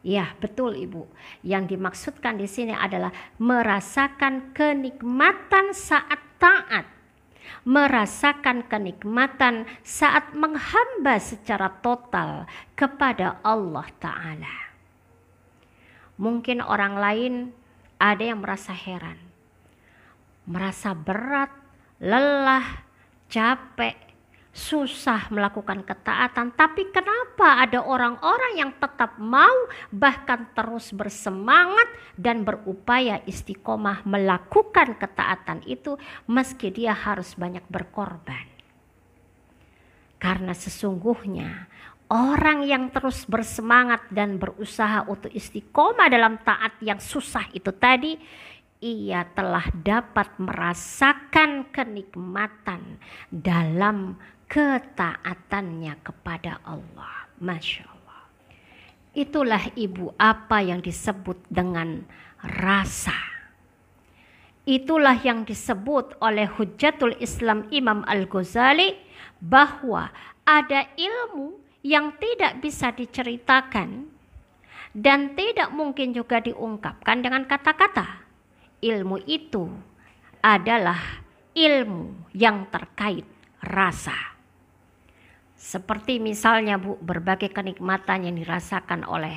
Ya, 0.00 0.32
betul 0.40 0.76
Ibu. 0.80 1.04
Yang 1.44 1.76
dimaksudkan 1.76 2.40
di 2.40 2.48
sini 2.48 2.72
adalah 2.72 3.12
merasakan 3.36 4.56
kenikmatan 4.56 5.76
saat 5.76 6.20
taat. 6.40 6.88
Merasakan 7.68 8.64
kenikmatan 8.64 9.68
saat 9.84 10.32
menghamba 10.32 11.20
secara 11.20 11.68
total 11.84 12.48
kepada 12.72 13.42
Allah 13.44 13.84
Ta'ala. 14.00 14.56
Mungkin 16.16 16.64
orang 16.64 16.94
lain 16.96 17.34
ada 18.00 18.24
yang 18.24 18.40
merasa 18.40 18.72
heran, 18.72 19.20
merasa 20.48 20.96
berat, 20.96 21.52
lelah, 22.00 22.88
capek, 23.28 24.10
susah 24.50 25.30
melakukan 25.30 25.84
ketaatan. 25.86 26.50
Tapi 26.56 26.90
kenapa 26.90 27.62
ada 27.62 27.84
orang-orang 27.84 28.58
yang 28.58 28.72
tetap 28.80 29.20
mau 29.20 29.68
bahkan 29.92 30.48
terus 30.56 30.90
bersemangat 30.90 31.86
dan 32.16 32.42
berupaya 32.42 33.22
istiqomah 33.28 34.02
melakukan 34.08 34.98
ketaatan 34.98 35.60
itu 35.68 35.94
meski 36.26 36.72
dia 36.74 36.96
harus 36.96 37.36
banyak 37.36 37.62
berkorban? 37.68 38.48
Karena 40.20 40.52
sesungguhnya 40.52 41.68
Orang 42.10 42.66
yang 42.66 42.90
terus 42.90 43.22
bersemangat 43.22 44.10
dan 44.10 44.34
berusaha 44.34 45.06
untuk 45.06 45.30
istiqomah 45.30 46.10
dalam 46.10 46.42
taat 46.42 46.74
yang 46.82 46.98
susah 46.98 47.46
itu 47.54 47.70
tadi, 47.70 48.18
ia 48.82 49.22
telah 49.30 49.62
dapat 49.70 50.34
merasakan 50.42 51.70
kenikmatan 51.70 52.98
dalam 53.30 54.18
ketaatannya 54.50 56.02
kepada 56.02 56.58
Allah. 56.66 57.30
Masya 57.38 57.86
Allah. 57.86 58.22
Itulah 59.14 59.70
ibu 59.78 60.10
apa 60.18 60.66
yang 60.66 60.82
disebut 60.82 61.46
dengan 61.46 62.02
rasa. 62.42 63.14
Itulah 64.66 65.14
yang 65.22 65.46
disebut 65.46 66.18
oleh 66.18 66.50
Hujatul 66.50 67.14
Islam 67.22 67.70
Imam 67.70 68.02
Al-Ghazali 68.02 68.98
bahwa 69.38 70.10
ada 70.42 70.84
ilmu 70.98 71.69
yang 71.80 72.16
tidak 72.20 72.60
bisa 72.60 72.92
diceritakan 72.92 74.08
dan 74.92 75.32
tidak 75.38 75.70
mungkin 75.72 76.12
juga 76.12 76.42
diungkapkan 76.42 77.22
dengan 77.24 77.46
kata-kata. 77.46 78.26
Ilmu 78.80 79.22
itu 79.28 79.68
adalah 80.40 81.20
ilmu 81.52 82.32
yang 82.32 82.68
terkait 82.72 83.28
rasa. 83.60 84.16
Seperti 85.60 86.16
misalnya 86.16 86.80
Bu, 86.80 86.96
berbagai 86.96 87.52
kenikmatan 87.52 88.24
yang 88.24 88.36
dirasakan 88.40 89.04
oleh 89.04 89.36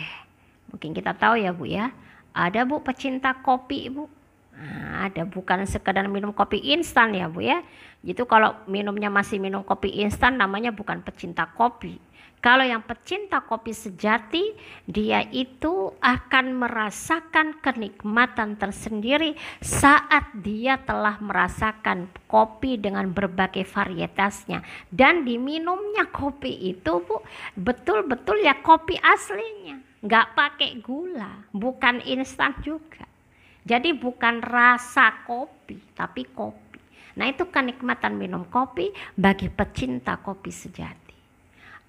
mungkin 0.72 0.96
kita 0.96 1.14
tahu 1.20 1.44
ya 1.44 1.52
Bu 1.52 1.68
ya, 1.68 1.92
Ada 2.34 2.64
Bu 2.64 2.80
pecinta 2.82 3.36
kopi 3.44 3.92
Bu. 3.92 4.08
Nah, 4.54 5.10
ada 5.10 5.26
bukan 5.28 5.66
sekedar 5.68 6.06
minum 6.08 6.32
kopi 6.32 6.62
instan 6.72 7.12
ya 7.14 7.28
Bu 7.28 7.44
ya. 7.44 7.62
Itu 8.02 8.24
kalau 8.24 8.56
minumnya 8.66 9.12
masih 9.12 9.38
minum 9.38 9.62
kopi 9.62 10.02
instan 10.02 10.40
namanya 10.40 10.72
bukan 10.72 11.04
pecinta 11.04 11.46
kopi. 11.52 12.00
Kalau 12.44 12.68
yang 12.68 12.84
pecinta 12.84 13.40
kopi 13.40 13.72
sejati, 13.72 14.52
dia 14.84 15.24
itu 15.32 15.96
akan 16.04 16.60
merasakan 16.60 17.64
kenikmatan 17.64 18.60
tersendiri 18.60 19.40
saat 19.64 20.28
dia 20.44 20.76
telah 20.84 21.24
merasakan 21.24 22.12
kopi 22.28 22.76
dengan 22.76 23.08
berbagai 23.16 23.64
varietasnya. 23.64 24.60
Dan 24.92 25.24
diminumnya 25.24 26.12
kopi 26.12 26.76
itu, 26.76 27.00
Bu, 27.08 27.24
betul-betul 27.56 28.44
ya 28.44 28.60
kopi 28.60 29.00
aslinya. 29.00 29.80
Nggak 30.04 30.36
pakai 30.36 30.84
gula, 30.84 31.48
bukan 31.56 32.04
instan 32.04 32.60
juga. 32.60 33.08
Jadi 33.64 33.96
bukan 33.96 34.44
rasa 34.44 35.24
kopi, 35.24 35.80
tapi 35.96 36.28
kopi. 36.28 36.84
Nah 37.16 37.32
itu 37.32 37.48
kenikmatan 37.48 38.20
minum 38.20 38.44
kopi 38.52 38.92
bagi 39.16 39.48
pecinta 39.48 40.20
kopi 40.20 40.52
sejati 40.52 41.03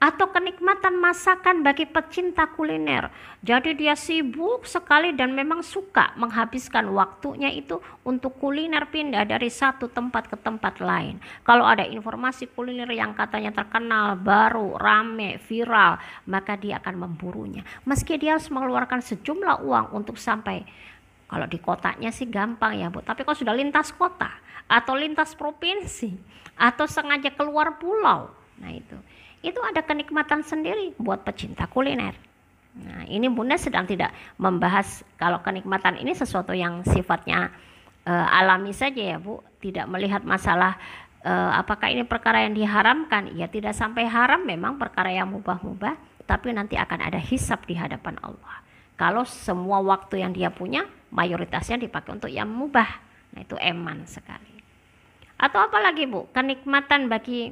atau 0.02 0.28
kenikmatan 0.28 1.00
masakan 1.00 1.64
bagi 1.64 1.88
pecinta 1.88 2.44
kuliner. 2.52 3.08
Jadi 3.40 3.72
dia 3.72 3.96
sibuk 3.96 4.68
sekali 4.68 5.16
dan 5.16 5.32
memang 5.32 5.64
suka 5.64 6.12
menghabiskan 6.20 6.92
waktunya 6.92 7.48
itu 7.48 7.80
untuk 8.04 8.36
kuliner 8.36 8.84
pindah 8.92 9.24
dari 9.24 9.48
satu 9.48 9.88
tempat 9.88 10.28
ke 10.28 10.36
tempat 10.36 10.84
lain. 10.84 11.16
Kalau 11.40 11.64
ada 11.64 11.88
informasi 11.88 12.52
kuliner 12.52 12.90
yang 12.92 13.16
katanya 13.16 13.64
terkenal, 13.64 14.20
baru, 14.20 14.76
rame, 14.76 15.40
viral, 15.40 15.96
maka 16.28 16.60
dia 16.60 16.82
akan 16.84 17.08
memburunya. 17.08 17.64
Meski 17.88 18.20
dia 18.20 18.36
harus 18.36 18.52
mengeluarkan 18.52 19.00
sejumlah 19.00 19.64
uang 19.64 19.86
untuk 19.96 20.20
sampai 20.20 20.68
kalau 21.24 21.48
di 21.48 21.56
kotanya 21.56 22.12
sih 22.12 22.28
gampang 22.28 22.76
ya 22.76 22.92
Bu, 22.92 23.00
tapi 23.00 23.24
kalau 23.24 23.34
sudah 23.34 23.56
lintas 23.56 23.90
kota 23.96 24.28
atau 24.68 24.92
lintas 24.94 25.32
provinsi 25.32 26.12
atau 26.54 26.84
sengaja 26.84 27.32
keluar 27.34 27.80
pulau, 27.80 28.30
nah 28.60 28.70
itu 28.70 28.94
itu 29.44 29.60
ada 29.60 29.84
kenikmatan 29.84 30.40
sendiri 30.40 30.96
buat 30.96 31.20
pecinta 31.20 31.68
kuliner. 31.68 32.16
Nah, 32.74 33.06
ini 33.06 33.30
Bunda 33.30 33.54
sedang 33.54 33.86
tidak 33.86 34.10
membahas 34.40 35.06
kalau 35.14 35.38
kenikmatan 35.44 36.00
ini 36.00 36.16
sesuatu 36.16 36.50
yang 36.56 36.82
sifatnya 36.82 37.52
uh, 38.08 38.26
alami 38.34 38.74
saja 38.74 39.14
ya 39.14 39.18
Bu, 39.20 39.44
tidak 39.62 39.86
melihat 39.86 40.26
masalah 40.26 40.74
uh, 41.22 41.54
apakah 41.54 41.92
ini 41.92 42.02
perkara 42.02 42.42
yang 42.42 42.56
diharamkan. 42.56 43.30
Ya 43.38 43.46
tidak 43.46 43.78
sampai 43.78 44.08
haram 44.10 44.42
memang 44.42 44.80
perkara 44.80 45.14
yang 45.14 45.30
mubah-mubah, 45.30 46.24
tapi 46.26 46.50
nanti 46.50 46.74
akan 46.74 46.98
ada 47.04 47.20
hisap 47.20 47.62
di 47.68 47.78
hadapan 47.78 48.18
Allah. 48.24 48.64
Kalau 48.98 49.22
semua 49.22 49.78
waktu 49.82 50.22
yang 50.22 50.32
dia 50.34 50.50
punya 50.50 50.86
mayoritasnya 51.14 51.78
dipakai 51.78 52.14
untuk 52.14 52.30
yang 52.30 52.50
mubah. 52.50 52.90
Nah, 53.34 53.42
itu 53.42 53.58
eman 53.58 54.06
sekali. 54.06 54.54
Atau 55.38 55.62
apa 55.62 55.78
lagi 55.82 56.06
Bu? 56.06 56.30
Kenikmatan 56.30 57.10
bagi 57.10 57.50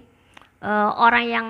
uh, 0.62 0.90
orang 0.98 1.26
yang 1.26 1.46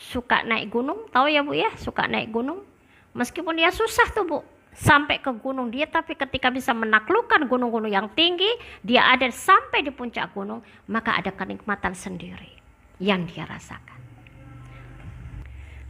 suka 0.00 0.40
naik 0.48 0.72
gunung, 0.72 1.04
tahu 1.12 1.28
ya 1.28 1.44
Bu 1.44 1.52
ya, 1.52 1.68
suka 1.76 2.08
naik 2.08 2.32
gunung. 2.32 2.64
Meskipun 3.12 3.60
dia 3.60 3.68
susah 3.68 4.08
tuh 4.16 4.24
Bu, 4.24 4.38
sampai 4.72 5.20
ke 5.20 5.28
gunung 5.36 5.68
dia 5.68 5.84
tapi 5.84 6.16
ketika 6.16 6.48
bisa 6.48 6.72
menaklukkan 6.72 7.44
gunung-gunung 7.44 7.92
yang 7.92 8.08
tinggi, 8.16 8.48
dia 8.80 9.04
ada 9.12 9.28
sampai 9.28 9.84
di 9.84 9.92
puncak 9.92 10.32
gunung, 10.32 10.64
maka 10.88 11.20
ada 11.20 11.28
kenikmatan 11.28 11.92
sendiri 11.92 12.48
yang 12.96 13.28
dia 13.28 13.44
rasakan. 13.44 14.00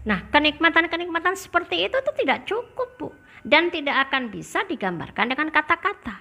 Nah, 0.00 0.26
kenikmatan-kenikmatan 0.32 1.36
seperti 1.36 1.86
itu 1.86 1.94
tuh 2.02 2.14
tidak 2.16 2.48
cukup, 2.48 2.88
Bu, 2.98 3.08
dan 3.46 3.70
tidak 3.70 4.10
akan 4.10 4.32
bisa 4.32 4.64
digambarkan 4.64 5.28
dengan 5.30 5.52
kata-kata. 5.52 6.16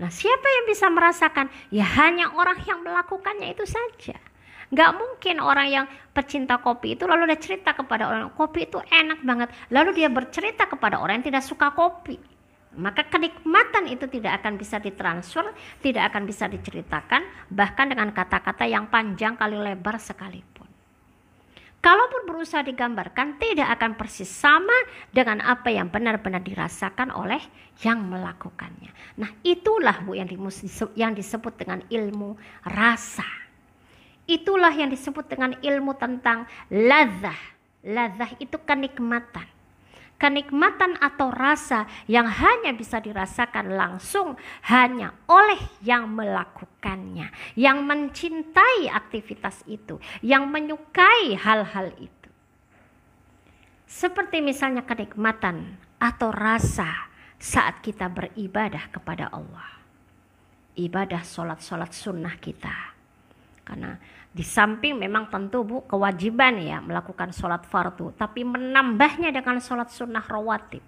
Nah, 0.00 0.08
siapa 0.08 0.46
yang 0.46 0.64
bisa 0.70 0.86
merasakan? 0.88 1.52
Ya 1.68 1.84
hanya 1.84 2.32
orang 2.32 2.56
yang 2.64 2.80
melakukannya 2.80 3.52
itu 3.52 3.66
saja. 3.66 4.16
Nggak 4.70 4.90
mungkin 4.94 5.36
orang 5.42 5.68
yang 5.68 5.86
pecinta 6.14 6.62
kopi 6.62 6.94
itu 6.94 7.02
lalu 7.06 7.34
dia 7.34 7.38
cerita 7.42 7.74
kepada 7.74 8.06
orang 8.06 8.30
kopi 8.38 8.70
itu 8.70 8.78
enak 8.78 9.20
banget. 9.26 9.48
Lalu 9.74 9.98
dia 9.98 10.08
bercerita 10.10 10.70
kepada 10.70 11.02
orang 11.02 11.18
yang 11.22 11.26
tidak 11.34 11.42
suka 11.42 11.74
kopi. 11.74 12.18
Maka 12.70 13.02
kenikmatan 13.10 13.90
itu 13.90 14.06
tidak 14.06 14.42
akan 14.42 14.54
bisa 14.54 14.78
ditransfer, 14.78 15.42
tidak 15.82 16.14
akan 16.14 16.22
bisa 16.22 16.46
diceritakan, 16.46 17.50
bahkan 17.50 17.90
dengan 17.90 18.14
kata-kata 18.14 18.62
yang 18.62 18.86
panjang 18.86 19.34
kali 19.34 19.58
lebar 19.58 19.98
sekalipun. 19.98 20.70
Kalaupun 21.82 22.30
berusaha 22.30 22.62
digambarkan, 22.62 23.42
tidak 23.42 23.74
akan 23.74 23.98
persis 23.98 24.30
sama 24.30 24.76
dengan 25.10 25.42
apa 25.42 25.72
yang 25.72 25.90
benar-benar 25.90 26.44
dirasakan 26.44 27.10
oleh 27.10 27.42
yang 27.82 28.06
melakukannya. 28.06 29.18
Nah, 29.18 29.34
itulah 29.42 30.04
Bu 30.04 30.14
yang 30.14 31.12
disebut 31.16 31.56
dengan 31.58 31.82
ilmu 31.90 32.38
rasa. 32.70 33.49
Itulah 34.30 34.70
yang 34.70 34.94
disebut 34.94 35.26
dengan 35.26 35.58
ilmu 35.58 35.98
tentang 35.98 36.46
lazah. 36.70 37.34
Lazah 37.82 38.30
itu 38.38 38.54
kenikmatan. 38.62 39.42
Kenikmatan 40.20 41.00
atau 41.00 41.32
rasa 41.34 41.88
yang 42.06 42.28
hanya 42.28 42.70
bisa 42.76 43.02
dirasakan 43.02 43.74
langsung 43.74 44.36
hanya 44.68 45.16
oleh 45.26 45.58
yang 45.82 46.12
melakukannya, 46.12 47.32
yang 47.56 47.82
mencintai 47.82 48.86
aktivitas 48.92 49.64
itu, 49.66 49.96
yang 50.22 50.46
menyukai 50.46 51.34
hal-hal 51.34 51.90
itu. 51.98 52.28
Seperti 53.90 54.38
misalnya 54.38 54.86
kenikmatan 54.86 55.80
atau 55.98 56.30
rasa 56.30 57.10
saat 57.40 57.82
kita 57.82 58.06
beribadah 58.06 58.92
kepada 58.94 59.32
Allah. 59.32 59.82
Ibadah 60.76 61.24
sholat-sholat 61.24 61.90
sunnah 61.90 62.36
kita. 62.38 62.94
Karena 63.64 63.96
di 64.30 64.46
samping 64.46 64.94
memang 64.94 65.26
tentu 65.26 65.66
Bu 65.66 65.82
kewajiban 65.90 66.54
ya 66.62 66.78
melakukan 66.78 67.34
sholat 67.34 67.66
fardu, 67.66 68.14
tapi 68.14 68.46
menambahnya 68.46 69.34
dengan 69.34 69.58
sholat 69.58 69.90
sunnah 69.90 70.22
rawatib, 70.22 70.82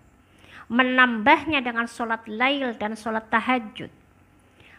menambahnya 0.71 1.59
dengan 1.59 1.91
sholat 1.91 2.23
lail 2.31 2.79
dan 2.79 2.95
sholat 2.95 3.27
tahajud, 3.27 3.91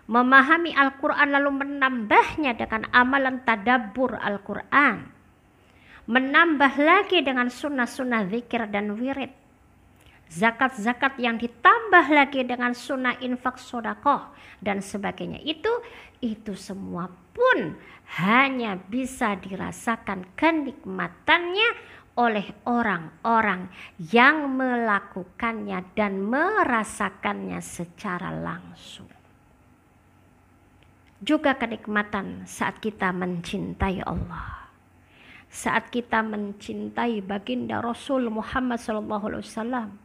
memahami 0.08 0.72
Al-Quran 0.72 1.36
lalu 1.36 1.52
menambahnya 1.60 2.56
dengan 2.56 2.88
amalan 2.96 3.44
tadabbur 3.44 4.16
Al-Quran, 4.16 5.12
menambah 6.08 6.74
lagi 6.80 7.20
dengan 7.20 7.52
sunnah-sunnah 7.52 8.32
zikir 8.32 8.64
dan 8.72 8.96
wirid, 8.96 9.32
zakat-zakat 10.32 11.20
yang 11.20 11.36
ditambah 11.36 12.06
lagi 12.16 12.48
dengan 12.48 12.72
sunnah 12.72 13.20
infak 13.20 13.60
sodakoh 13.60 14.32
dan 14.64 14.80
sebagainya. 14.80 15.44
Itu 15.44 15.84
itu 16.24 16.56
semua 16.56 17.12
pun 17.36 17.76
hanya 18.20 18.78
bisa 18.78 19.40
dirasakan 19.40 20.38
kenikmatannya 20.38 21.70
oleh 22.14 22.46
orang-orang 22.70 23.74
yang 23.98 24.54
melakukannya 24.54 25.82
dan 25.98 26.22
merasakannya 26.22 27.58
secara 27.64 28.30
langsung. 28.30 29.10
Juga 31.24 31.56
kenikmatan 31.58 32.46
saat 32.46 32.78
kita 32.84 33.10
mencintai 33.16 34.04
Allah. 34.06 34.70
Saat 35.50 35.90
kita 35.90 36.22
mencintai 36.22 37.24
baginda 37.24 37.80
Rasul 37.80 38.28
Muhammad 38.30 38.82
SAW 38.82 40.04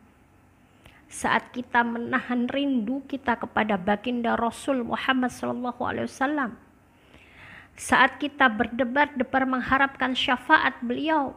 saat 1.09 1.57
kita 1.57 1.81
menahan 1.89 2.45
rindu 2.53 3.01
kita 3.09 3.41
kepada 3.41 3.81
baginda 3.81 4.37
Rasul 4.37 4.85
Muhammad 4.85 5.33
wasallam. 5.33 6.68
Saat 7.79 8.19
kita 8.19 8.51
berdebar-debar 8.51 9.47
mengharapkan 9.47 10.11
syafaat 10.11 10.83
beliau. 10.83 11.31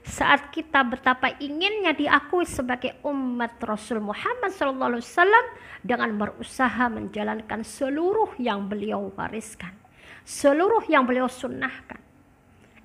Saat 0.00 0.48
kita 0.56 0.80
betapa 0.88 1.36
inginnya 1.36 1.92
diakui 1.92 2.48
sebagai 2.48 2.96
umat 3.04 3.60
Rasul 3.60 4.00
Muhammad 4.00 4.56
wasallam 4.56 5.44
dengan 5.84 6.16
berusaha 6.16 6.88
menjalankan 6.88 7.60
seluruh 7.60 8.32
yang 8.40 8.72
beliau 8.72 9.12
wariskan, 9.12 9.76
seluruh 10.24 10.88
yang 10.88 11.04
beliau 11.04 11.28
sunnahkan. 11.28 12.00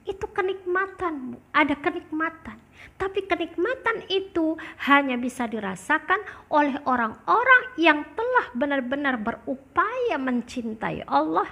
Itu 0.03 0.27
kenikmatan, 0.35 1.39
ada 1.55 1.79
kenikmatan 1.79 2.59
tapi 2.93 3.25
kenikmatan 3.25 4.05
itu 4.07 4.55
hanya 4.85 5.17
bisa 5.17 5.49
dirasakan 5.49 6.19
oleh 6.51 6.77
orang-orang 6.87 7.63
yang 7.75 8.05
telah 8.15 8.47
benar-benar 8.53 9.19
berupaya 9.19 10.15
mencintai 10.19 11.03
Allah, 11.09 11.47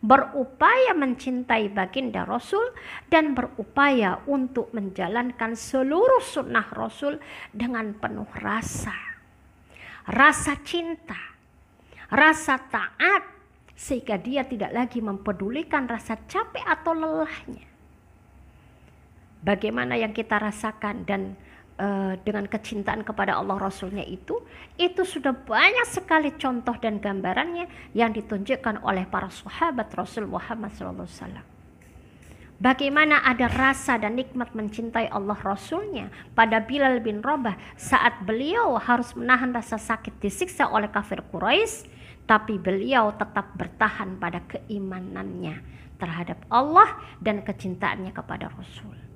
berupaya 0.00 0.96
mencintai 0.96 1.68
baginda 1.68 2.24
Rasul, 2.24 2.72
dan 3.12 3.36
berupaya 3.36 4.24
untuk 4.24 4.72
menjalankan 4.72 5.52
seluruh 5.52 6.24
sunnah 6.24 6.66
Rasul 6.72 7.20
dengan 7.52 7.92
penuh 7.96 8.28
rasa. 8.40 8.96
Rasa 10.08 10.56
cinta, 10.64 11.20
rasa 12.08 12.56
taat, 12.58 13.22
sehingga 13.76 14.16
dia 14.16 14.44
tidak 14.48 14.72
lagi 14.72 15.04
mempedulikan 15.04 15.84
rasa 15.84 16.16
capek 16.28 16.64
atau 16.64 16.92
lelahnya 16.96 17.70
bagaimana 19.40 19.96
yang 19.96 20.12
kita 20.12 20.36
rasakan 20.36 21.04
dan 21.08 21.34
uh, 21.80 22.12
dengan 22.20 22.44
kecintaan 22.44 23.00
kepada 23.00 23.40
Allah 23.40 23.56
Rasulnya 23.56 24.04
itu 24.04 24.36
itu 24.76 25.02
sudah 25.02 25.32
banyak 25.32 25.88
sekali 25.88 26.36
contoh 26.36 26.76
dan 26.76 27.00
gambarannya 27.00 27.96
yang 27.96 28.12
ditunjukkan 28.12 28.84
oleh 28.84 29.08
para 29.08 29.32
sahabat 29.32 29.88
Rasul 29.96 30.28
Muhammad 30.28 30.76
SAW. 30.76 31.40
Bagaimana 32.60 33.24
ada 33.24 33.48
rasa 33.48 33.96
dan 33.96 34.20
nikmat 34.20 34.52
mencintai 34.52 35.08
Allah 35.08 35.40
Rasulnya 35.40 36.12
pada 36.36 36.60
Bilal 36.60 37.00
bin 37.00 37.24
Rabah 37.24 37.56
saat 37.80 38.20
beliau 38.28 38.76
harus 38.76 39.16
menahan 39.16 39.48
rasa 39.56 39.80
sakit 39.80 40.20
disiksa 40.20 40.68
oleh 40.68 40.92
kafir 40.92 41.24
Quraisy, 41.24 41.88
tapi 42.28 42.60
beliau 42.60 43.16
tetap 43.16 43.56
bertahan 43.56 44.20
pada 44.20 44.44
keimanannya 44.44 45.56
terhadap 45.96 46.44
Allah 46.52 47.00
dan 47.24 47.40
kecintaannya 47.40 48.12
kepada 48.12 48.52
Rasul 48.52 49.09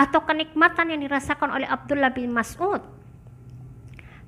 atau 0.00 0.24
kenikmatan 0.24 0.96
yang 0.96 1.04
dirasakan 1.04 1.60
oleh 1.60 1.68
Abdullah 1.68 2.08
bin 2.08 2.32
Mas'ud. 2.32 2.80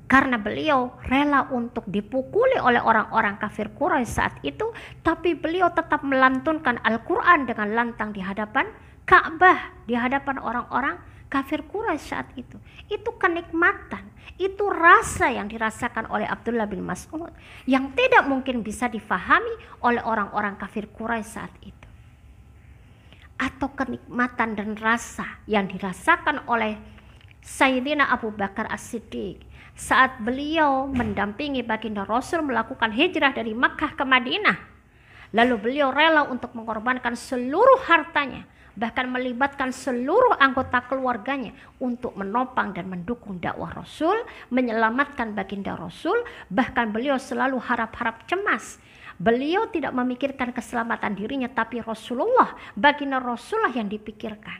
Karena 0.05 0.37
beliau 0.37 1.01
rela 1.09 1.49
untuk 1.49 1.89
dipukuli 1.89 2.61
oleh 2.61 2.85
orang-orang 2.85 3.41
kafir 3.41 3.73
Quraisy 3.73 4.13
saat 4.13 4.37
itu 4.45 4.69
tapi 5.01 5.33
beliau 5.33 5.73
tetap 5.73 6.05
melantunkan 6.05 6.77
Al-Qur'an 6.85 7.49
dengan 7.49 7.73
lantang 7.73 8.13
di 8.13 8.21
hadapan 8.21 8.69
Ka'bah 9.09 9.89
di 9.89 9.97
hadapan 9.97 10.37
orang-orang 10.37 11.01
kafir 11.33 11.65
Quraisy 11.65 12.05
saat 12.13 12.29
itu. 12.37 12.61
Itu 12.93 13.17
kenikmatan 13.17 14.13
itu 14.37 14.69
rasa 14.69 15.33
yang 15.33 15.49
dirasakan 15.49 16.05
oleh 16.13 16.29
Abdullah 16.29 16.69
bin 16.69 16.85
Mas'ud 16.85 17.33
yang 17.65 17.97
tidak 17.97 18.29
mungkin 18.29 18.61
bisa 18.61 18.93
difahami 18.93 19.81
oleh 19.81 20.05
orang-orang 20.05 20.61
kafir 20.61 20.93
Quraisy 20.93 21.31
saat 21.33 21.57
itu 21.65 21.82
atau 23.43 23.75
kenikmatan 23.75 24.55
dan 24.55 24.79
rasa 24.79 25.43
yang 25.51 25.67
dirasakan 25.67 26.47
oleh 26.47 26.79
Sayyidina 27.43 28.07
Abu 28.15 28.31
Bakar 28.31 28.71
As-Siddiq 28.71 29.43
saat 29.75 30.23
beliau 30.23 30.87
mendampingi 30.87 31.67
baginda 31.67 32.07
Rasul 32.07 32.47
melakukan 32.47 32.95
hijrah 32.95 33.35
dari 33.35 33.51
Makkah 33.51 33.99
ke 33.99 34.05
Madinah. 34.07 34.71
Lalu 35.35 35.55
beliau 35.59 35.91
rela 35.91 36.29
untuk 36.29 36.55
mengorbankan 36.55 37.19
seluruh 37.19 37.83
hartanya, 37.89 38.47
bahkan 38.79 39.11
melibatkan 39.11 39.75
seluruh 39.75 40.39
anggota 40.39 40.85
keluarganya 40.87 41.51
untuk 41.83 42.15
menopang 42.15 42.71
dan 42.77 42.87
mendukung 42.87 43.43
dakwah 43.43 43.75
Rasul, 43.75 44.23
menyelamatkan 44.55 45.35
baginda 45.35 45.75
Rasul, 45.75 46.21
bahkan 46.47 46.95
beliau 46.95 47.19
selalu 47.19 47.59
harap-harap 47.59 48.23
cemas 48.29 48.79
Beliau 49.23 49.71
tidak 49.71 49.95
memikirkan 49.95 50.51
keselamatan 50.51 51.15
dirinya 51.15 51.47
tapi 51.47 51.79
Rasulullah, 51.79 52.59
baginda 52.75 53.23
Rasulullah 53.23 53.71
yang 53.71 53.87
dipikirkan. 53.87 54.59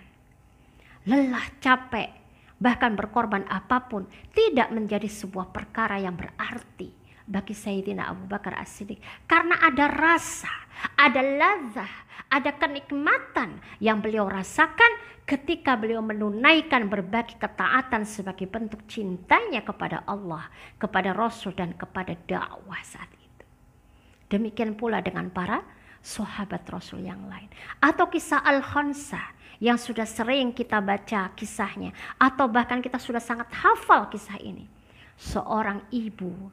Lelah, 1.11 1.59
capek, 1.59 2.15
bahkan 2.63 2.95
berkorban 2.95 3.43
apa 3.51 3.83
pun 3.91 4.07
tidak 4.31 4.71
menjadi 4.71 5.11
sebuah 5.11 5.51
perkara 5.51 5.99
yang 5.99 6.15
berarti 6.15 6.95
bagi 7.27 7.59
Sayyidina 7.59 8.07
Abu 8.07 8.31
Bakar 8.31 8.55
As-Siddiq 8.63 9.03
karena 9.27 9.59
ada 9.59 9.91
rasa, 9.91 10.51
ada 10.95 11.19
lazah, 11.19 11.93
ada 12.31 12.55
kenikmatan 12.55 13.59
yang 13.83 13.99
beliau 13.99 14.31
rasakan 14.31 14.95
ketika 15.27 15.75
beliau 15.75 16.07
menunaikan 16.07 16.87
berbagai 16.87 17.35
ketaatan 17.35 18.07
sebagai 18.07 18.47
bentuk 18.47 18.87
cintanya 18.87 19.67
kepada 19.67 20.07
Allah, 20.07 20.47
kepada 20.79 21.11
Rasul 21.11 21.59
dan 21.59 21.75
kepada 21.75 22.15
dakwah 22.15 22.79
saat 22.87 23.11
itu. 23.11 23.22
Demikian 24.33 24.73
pula 24.73 25.05
dengan 25.05 25.29
para 25.29 25.61
sahabat 26.01 26.65
Rasul 26.73 27.05
yang 27.05 27.29
lain. 27.29 27.53
Atau 27.85 28.09
kisah 28.09 28.41
Al-Khansa 28.41 29.21
yang 29.61 29.77
sudah 29.77 30.09
sering 30.09 30.57
kita 30.57 30.81
baca 30.81 31.37
kisahnya. 31.37 31.93
Atau 32.17 32.49
bahkan 32.49 32.81
kita 32.81 32.97
sudah 32.97 33.21
sangat 33.21 33.53
hafal 33.53 34.09
kisah 34.09 34.41
ini. 34.41 34.65
Seorang 35.21 35.85
ibu 35.93 36.49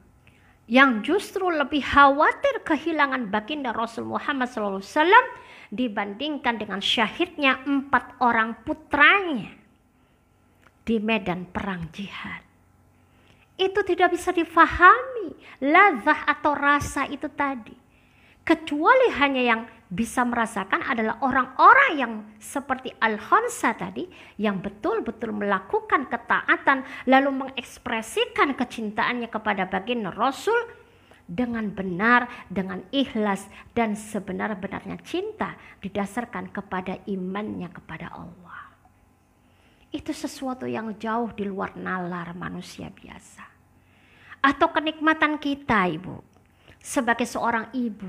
yang 0.70 1.02
justru 1.02 1.50
lebih 1.50 1.82
khawatir 1.82 2.62
kehilangan 2.62 3.26
baginda 3.26 3.74
Rasul 3.74 4.06
Muhammad 4.06 4.46
SAW 4.46 5.10
dibandingkan 5.72 6.60
dengan 6.60 6.78
syahidnya 6.78 7.66
empat 7.66 8.22
orang 8.22 8.54
putranya 8.62 9.50
di 10.86 11.02
medan 11.02 11.50
perang 11.50 11.90
jihad 11.90 12.49
itu 13.60 13.84
tidak 13.84 14.16
bisa 14.16 14.32
difahami 14.32 15.36
lazah 15.60 16.24
atau 16.24 16.56
rasa 16.56 17.04
itu 17.12 17.28
tadi. 17.28 17.76
Kecuali 18.40 19.12
hanya 19.20 19.42
yang 19.44 19.62
bisa 19.92 20.24
merasakan 20.24 20.80
adalah 20.80 21.20
orang-orang 21.20 21.92
yang 21.92 22.12
seperti 22.40 22.88
Al-Khansa 22.96 23.76
tadi 23.76 24.08
yang 24.40 24.64
betul-betul 24.64 25.36
melakukan 25.36 26.08
ketaatan 26.08 26.88
lalu 27.04 27.44
mengekspresikan 27.44 28.56
kecintaannya 28.56 29.28
kepada 29.28 29.68
baginda 29.68 30.08
Rasul 30.08 30.56
dengan 31.30 31.68
benar, 31.70 32.26
dengan 32.48 32.82
ikhlas 32.90 33.46
dan 33.76 33.94
sebenar-benarnya 33.94 34.98
cinta 35.04 35.54
didasarkan 35.84 36.50
kepada 36.50 36.96
imannya 37.06 37.70
kepada 37.70 38.10
Allah. 38.10 38.72
Itu 39.94 40.10
sesuatu 40.16 40.64
yang 40.64 40.96
jauh 40.96 41.30
di 41.34 41.44
luar 41.46 41.76
nalar 41.78 42.34
manusia 42.34 42.90
biasa 42.90 43.49
atau 44.40 44.68
kenikmatan 44.72 45.36
kita, 45.36 45.88
Ibu, 45.88 46.20
sebagai 46.80 47.28
seorang 47.28 47.68
ibu, 47.76 48.08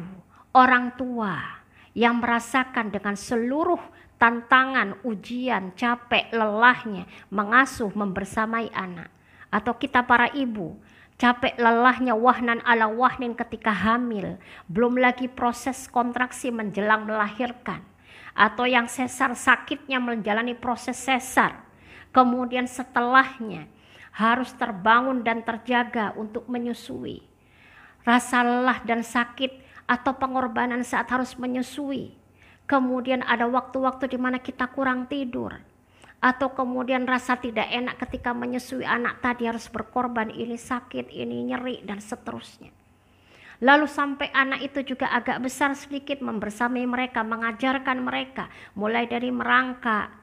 orang 0.56 0.96
tua 0.96 1.64
yang 1.92 2.24
merasakan 2.24 2.88
dengan 2.92 3.20
seluruh 3.20 3.80
tantangan, 4.16 4.96
ujian, 5.04 5.76
capek, 5.76 6.32
lelahnya 6.32 7.04
mengasuh, 7.28 7.92
membersamai 7.92 8.72
anak, 8.72 9.12
atau 9.52 9.76
kita 9.76 10.08
para 10.08 10.32
ibu 10.32 10.80
capek 11.22 11.54
lelahnya 11.54 12.18
wahnan 12.18 12.66
ala 12.66 12.90
wahnin 12.90 13.38
ketika 13.38 13.70
hamil, 13.70 14.42
belum 14.66 14.98
lagi 14.98 15.30
proses 15.30 15.86
kontraksi 15.86 16.50
menjelang 16.50 17.06
melahirkan, 17.06 17.86
atau 18.34 18.66
yang 18.66 18.90
sesar 18.90 19.38
sakitnya 19.38 20.02
menjalani 20.02 20.58
proses 20.58 20.98
sesar, 20.98 21.62
kemudian 22.10 22.66
setelahnya 22.66 23.70
harus 24.12 24.52
terbangun 24.60 25.24
dan 25.24 25.44
terjaga 25.44 26.12
untuk 26.20 26.48
menyusui. 26.52 27.24
Rasa 28.04 28.44
lelah 28.44 28.82
dan 28.84 29.06
sakit 29.06 29.62
atau 29.88 30.16
pengorbanan 30.16 30.84
saat 30.84 31.08
harus 31.12 31.38
menyusui. 31.38 32.16
Kemudian 32.68 33.24
ada 33.28 33.48
waktu-waktu 33.52 34.16
di 34.16 34.20
mana 34.20 34.40
kita 34.40 34.72
kurang 34.72 35.12
tidur. 35.12 35.60
Atau 36.22 36.54
kemudian 36.54 37.10
rasa 37.10 37.36
tidak 37.42 37.66
enak 37.66 37.98
ketika 37.98 38.32
menyusui 38.32 38.86
anak 38.86 39.20
tadi 39.26 39.50
harus 39.50 39.66
berkorban. 39.68 40.30
Ini 40.30 40.56
sakit, 40.56 41.10
ini 41.10 41.50
nyeri 41.50 41.82
dan 41.82 41.98
seterusnya. 41.98 42.70
Lalu 43.62 43.86
sampai 43.86 44.34
anak 44.34 44.66
itu 44.66 44.94
juga 44.94 45.14
agak 45.14 45.42
besar 45.46 45.78
sedikit 45.78 46.18
membersamai 46.22 46.82
mereka, 46.86 47.22
mengajarkan 47.22 48.02
mereka. 48.02 48.50
Mulai 48.74 49.06
dari 49.06 49.30
merangkak, 49.30 50.21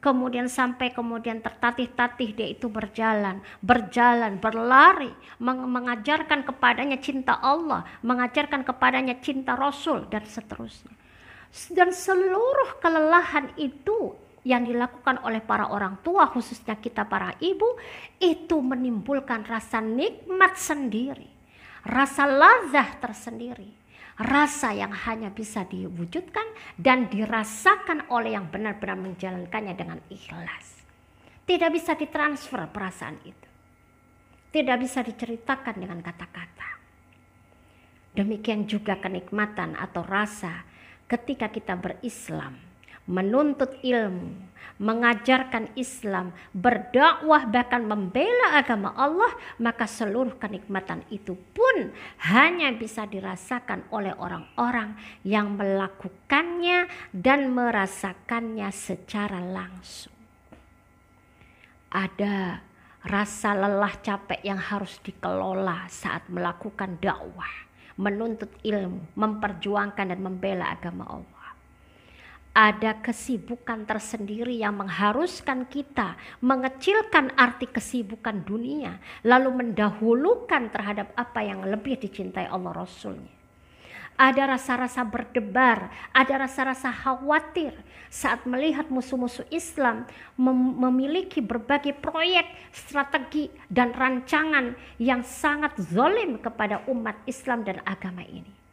kemudian 0.00 0.46
sampai 0.46 0.92
kemudian 0.92 1.40
tertatih-tatih 1.40 2.30
dia 2.36 2.48
itu 2.48 2.70
berjalan, 2.70 3.40
berjalan, 3.58 4.38
berlari, 4.38 5.10
meng 5.42 5.64
mengajarkan 5.66 6.46
kepadanya 6.46 7.00
cinta 7.00 7.40
Allah, 7.40 7.82
mengajarkan 8.04 8.62
kepadanya 8.62 9.18
cinta 9.18 9.56
Rasul 9.56 10.06
dan 10.06 10.22
seterusnya. 10.24 10.94
Dan 11.72 11.90
seluruh 11.90 12.78
kelelahan 12.82 13.50
itu 13.56 14.12
yang 14.46 14.62
dilakukan 14.62 15.18
oleh 15.26 15.42
para 15.42 15.66
orang 15.72 15.98
tua 16.06 16.30
khususnya 16.30 16.78
kita 16.78 17.02
para 17.02 17.34
ibu 17.42 17.66
itu 18.22 18.62
menimbulkan 18.62 19.42
rasa 19.42 19.82
nikmat 19.82 20.54
sendiri, 20.54 21.26
rasa 21.82 22.30
lazah 22.30 22.94
tersendiri 23.02 23.85
rasa 24.16 24.72
yang 24.72 24.92
hanya 24.92 25.28
bisa 25.28 25.68
diwujudkan 25.68 26.48
dan 26.80 27.12
dirasakan 27.12 28.08
oleh 28.08 28.36
yang 28.36 28.48
benar-benar 28.48 28.96
menjalankannya 28.96 29.74
dengan 29.76 30.00
ikhlas. 30.08 30.84
Tidak 31.46 31.70
bisa 31.70 31.94
ditransfer 31.94 32.66
perasaan 32.72 33.22
itu. 33.22 33.48
Tidak 34.50 34.76
bisa 34.80 35.04
diceritakan 35.04 35.76
dengan 35.78 36.00
kata-kata. 36.00 36.70
Demikian 38.16 38.64
juga 38.64 38.96
kenikmatan 38.96 39.76
atau 39.76 40.00
rasa 40.00 40.64
ketika 41.06 41.52
kita 41.52 41.76
berislam 41.76 42.65
menuntut 43.06 43.78
ilmu, 43.86 44.34
mengajarkan 44.76 45.72
Islam, 45.78 46.34
berdakwah 46.52 47.48
bahkan 47.48 47.86
membela 47.86 48.60
agama 48.60 48.92
Allah, 48.92 49.32
maka 49.56 49.88
seluruh 49.88 50.36
kenikmatan 50.36 51.06
itu 51.08 51.38
pun 51.54 51.94
hanya 52.28 52.74
bisa 52.76 53.08
dirasakan 53.08 53.88
oleh 53.94 54.12
orang-orang 54.18 54.98
yang 55.24 55.56
melakukannya 55.56 56.90
dan 57.14 57.54
merasakannya 57.54 58.68
secara 58.74 59.40
langsung. 59.40 60.12
Ada 61.88 62.60
rasa 63.06 63.54
lelah 63.54 63.94
capek 64.02 64.42
yang 64.44 64.58
harus 64.58 64.98
dikelola 65.00 65.86
saat 65.88 66.26
melakukan 66.28 66.98
dakwah, 67.00 67.70
menuntut 67.96 68.50
ilmu, 68.60 69.16
memperjuangkan 69.16 70.12
dan 70.12 70.20
membela 70.20 70.74
agama 70.74 71.06
Allah 71.08 71.35
ada 72.56 72.96
kesibukan 73.04 73.84
tersendiri 73.84 74.56
yang 74.56 74.80
mengharuskan 74.80 75.68
kita 75.68 76.16
mengecilkan 76.40 77.36
arti 77.36 77.68
kesibukan 77.68 78.40
dunia, 78.48 78.96
lalu 79.28 79.60
mendahulukan 79.60 80.72
terhadap 80.72 81.12
apa 81.20 81.44
yang 81.44 81.60
lebih 81.68 82.00
dicintai 82.00 82.48
Allah 82.48 82.72
Rasulnya. 82.72 83.28
Ada 84.16 84.56
rasa-rasa 84.56 85.04
berdebar, 85.04 85.92
ada 86.16 86.48
rasa-rasa 86.48 86.88
khawatir 86.88 87.76
saat 88.08 88.48
melihat 88.48 88.88
musuh-musuh 88.88 89.44
Islam 89.52 90.08
mem 90.40 90.56
memiliki 90.56 91.44
berbagai 91.44 91.92
proyek, 92.00 92.48
strategi, 92.72 93.52
dan 93.68 93.92
rancangan 93.92 94.72
yang 94.96 95.20
sangat 95.20 95.76
zolim 95.76 96.40
kepada 96.40 96.80
umat 96.88 97.20
Islam 97.28 97.60
dan 97.68 97.84
agama 97.84 98.24
ini 98.24 98.65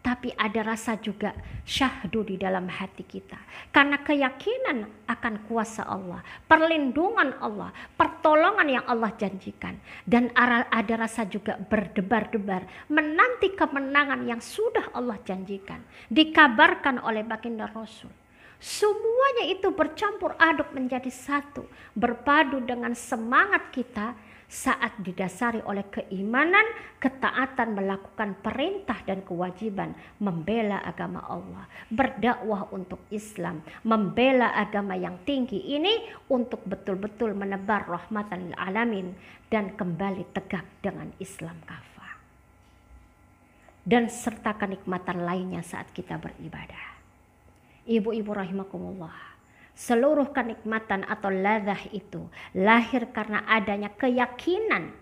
tapi 0.00 0.32
ada 0.32 0.64
rasa 0.64 0.96
juga 0.96 1.36
syahdu 1.68 2.24
di 2.24 2.40
dalam 2.40 2.64
hati 2.72 3.04
kita. 3.04 3.36
Karena 3.68 4.00
keyakinan 4.00 5.04
akan 5.04 5.34
kuasa 5.44 5.84
Allah, 5.84 6.24
perlindungan 6.48 7.36
Allah, 7.36 7.68
pertolongan 8.00 8.80
yang 8.80 8.84
Allah 8.88 9.12
janjikan. 9.20 9.76
Dan 10.08 10.32
ada 10.36 10.94
rasa 10.96 11.28
juga 11.28 11.60
berdebar-debar 11.60 12.88
menanti 12.88 13.52
kemenangan 13.52 14.24
yang 14.24 14.40
sudah 14.40 14.88
Allah 14.96 15.20
janjikan, 15.20 15.84
dikabarkan 16.08 17.04
oleh 17.04 17.20
baginda 17.20 17.68
Rasul. 17.68 18.08
Semuanya 18.60 19.48
itu 19.48 19.72
bercampur 19.72 20.36
aduk 20.36 20.72
menjadi 20.76 21.08
satu, 21.08 21.64
berpadu 21.96 22.60
dengan 22.60 22.92
semangat 22.92 23.72
kita 23.72 24.12
saat 24.50 24.98
didasari 24.98 25.62
oleh 25.62 25.86
keimanan, 25.86 26.66
ketaatan 26.98 27.70
melakukan 27.78 28.34
perintah 28.42 28.98
dan 29.06 29.22
kewajiban, 29.22 29.94
membela 30.18 30.82
agama 30.82 31.22
Allah, 31.22 31.70
berdakwah 31.86 32.66
untuk 32.74 32.98
Islam, 33.14 33.62
membela 33.86 34.50
agama 34.50 34.98
yang 34.98 35.22
tinggi 35.22 35.70
ini 35.70 36.02
untuk 36.26 36.66
betul-betul 36.66 37.30
menebar 37.30 37.86
rahmatan 37.86 38.50
alamin 38.58 39.14
dan 39.46 39.70
kembali 39.78 40.26
tegak 40.34 40.66
dengan 40.82 41.14
Islam 41.22 41.54
kafah. 41.62 42.18
Dan 43.86 44.10
serta 44.10 44.58
kenikmatan 44.58 45.22
lainnya 45.22 45.62
saat 45.62 45.94
kita 45.94 46.18
beribadah. 46.18 46.98
Ibu-ibu 47.86 48.34
rahimakumullah 48.34 49.30
seluruh 49.74 50.28
kenikmatan 50.34 51.06
atau 51.08 51.32
ladah 51.32 51.78
itu 51.94 52.26
lahir 52.52 53.08
karena 53.14 53.44
adanya 53.48 53.88
keyakinan. 53.94 54.92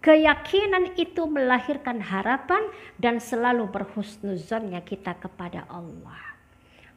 Keyakinan 0.00 0.96
itu 0.96 1.28
melahirkan 1.28 2.00
harapan 2.00 2.64
dan 2.96 3.20
selalu 3.20 3.68
berhusnuzonnya 3.68 4.80
kita 4.80 5.12
kepada 5.20 5.68
Allah. 5.68 6.40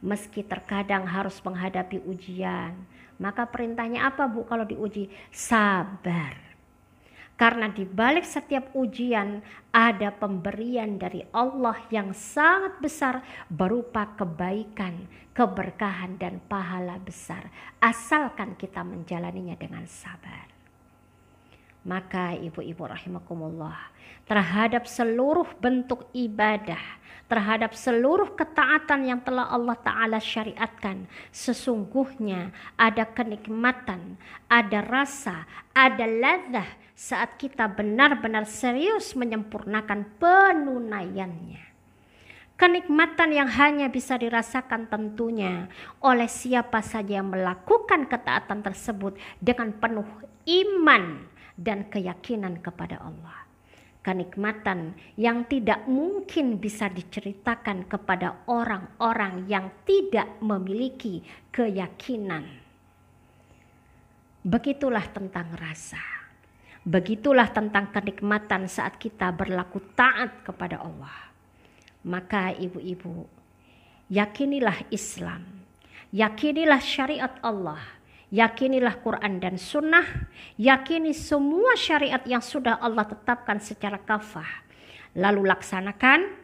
Meski 0.00 0.40
terkadang 0.40 1.04
harus 1.04 1.36
menghadapi 1.44 2.00
ujian, 2.08 2.72
maka 3.20 3.44
perintahnya 3.44 4.08
apa 4.08 4.24
Bu 4.24 4.48
kalau 4.48 4.64
diuji? 4.64 5.12
Sabar. 5.28 6.53
Karena 7.34 7.66
di 7.66 7.82
balik 7.82 8.22
setiap 8.22 8.70
ujian 8.78 9.42
ada 9.74 10.14
pemberian 10.14 10.94
dari 10.94 11.18
Allah 11.34 11.74
yang 11.90 12.14
sangat 12.14 12.78
besar 12.78 13.26
berupa 13.50 14.14
kebaikan, 14.14 15.10
keberkahan 15.34 16.14
dan 16.14 16.38
pahala 16.46 16.94
besar 17.02 17.50
asalkan 17.82 18.54
kita 18.54 18.86
menjalaninya 18.86 19.58
dengan 19.58 19.82
sabar. 19.90 20.46
Maka 21.84 22.38
ibu-ibu 22.38 22.86
rahimakumullah 22.86 23.92
terhadap 24.24 24.88
seluruh 24.88 25.58
bentuk 25.58 26.08
ibadah, 26.16 26.80
terhadap 27.28 27.74
seluruh 27.76 28.32
ketaatan 28.38 29.10
yang 29.10 29.20
telah 29.20 29.50
Allah 29.52 29.76
Ta'ala 29.76 30.16
syariatkan. 30.22 31.04
Sesungguhnya 31.28 32.54
ada 32.78 33.04
kenikmatan, 33.04 34.16
ada 34.48 34.80
rasa, 34.80 35.44
ada 35.76 36.08
ladah 36.08 36.83
saat 36.94 37.34
kita 37.42 37.66
benar-benar 37.74 38.46
serius 38.46 39.18
menyempurnakan 39.18 40.14
penunaiannya. 40.22 41.74
Kenikmatan 42.54 43.34
yang 43.34 43.50
hanya 43.50 43.90
bisa 43.90 44.14
dirasakan 44.14 44.86
tentunya 44.86 45.66
oleh 45.98 46.30
siapa 46.30 46.78
saja 46.86 47.18
yang 47.18 47.34
melakukan 47.34 48.06
ketaatan 48.06 48.62
tersebut 48.62 49.18
dengan 49.42 49.74
penuh 49.74 50.06
iman 50.46 51.18
dan 51.58 51.90
keyakinan 51.90 52.62
kepada 52.62 53.02
Allah. 53.02 53.42
Kenikmatan 54.06 54.94
yang 55.18 55.50
tidak 55.50 55.82
mungkin 55.90 56.62
bisa 56.62 56.86
diceritakan 56.86 57.90
kepada 57.90 58.46
orang-orang 58.46 59.50
yang 59.50 59.74
tidak 59.82 60.30
memiliki 60.38 61.26
keyakinan. 61.50 62.46
Begitulah 64.46 65.08
tentang 65.10 65.50
rasa. 65.58 66.23
Begitulah 66.84 67.48
tentang 67.48 67.88
kenikmatan 67.88 68.68
saat 68.68 69.00
kita 69.00 69.32
berlaku 69.32 69.80
taat 69.96 70.44
kepada 70.44 70.84
Allah. 70.84 71.32
Maka 72.04 72.52
ibu-ibu, 72.52 73.24
yakinilah 74.12 74.92
Islam, 74.92 75.64
yakinilah 76.12 76.84
syariat 76.84 77.32
Allah, 77.40 77.80
yakinilah 78.28 79.00
Quran 79.00 79.40
dan 79.40 79.56
Sunnah, 79.56 80.28
yakini 80.60 81.16
semua 81.16 81.72
syariat 81.72 82.20
yang 82.28 82.44
sudah 82.44 82.76
Allah 82.76 83.08
tetapkan 83.08 83.56
secara 83.64 83.96
kafah. 83.96 84.68
Lalu 85.16 85.48
laksanakan, 85.48 86.36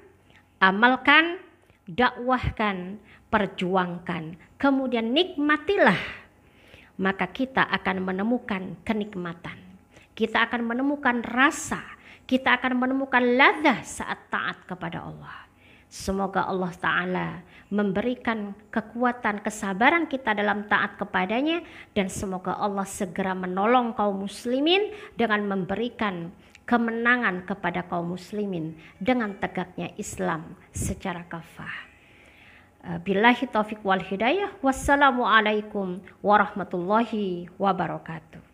amalkan, 0.56 1.36
dakwahkan, 1.84 2.96
perjuangkan, 3.28 4.40
kemudian 4.56 5.12
nikmatilah. 5.12 6.00
Maka 6.96 7.28
kita 7.28 7.68
akan 7.68 8.08
menemukan 8.08 8.80
kenikmatan. 8.88 9.69
Kita 10.12 10.50
akan 10.50 10.62
menemukan 10.66 11.22
rasa, 11.24 11.80
kita 12.26 12.60
akan 12.60 12.76
menemukan 12.76 13.22
ladha 13.22 13.80
saat 13.82 14.28
taat 14.28 14.62
kepada 14.68 15.06
Allah. 15.06 15.50
Semoga 15.90 16.46
Allah 16.46 16.70
Ta'ala 16.78 17.28
memberikan 17.66 18.54
kekuatan 18.70 19.42
kesabaran 19.42 20.06
kita 20.06 20.38
dalam 20.38 20.70
taat 20.70 20.94
kepadanya 20.94 21.66
dan 21.98 22.06
semoga 22.06 22.54
Allah 22.54 22.86
segera 22.86 23.34
menolong 23.34 23.98
kaum 23.98 24.22
muslimin 24.22 24.94
dengan 25.18 25.50
memberikan 25.50 26.30
kemenangan 26.62 27.42
kepada 27.42 27.82
kaum 27.90 28.14
muslimin 28.14 28.78
dengan 29.02 29.34
tegaknya 29.42 29.90
Islam 29.98 30.54
secara 30.70 31.26
kafah. 31.26 31.74
Eh, 32.80 32.98
billahi 33.02 33.50
taufiq 33.50 33.82
wal 33.82 33.98
hidayah. 33.98 34.54
Wassalamualaikum 34.62 35.98
warahmatullahi 36.22 37.50
wabarakatuh. 37.58 38.49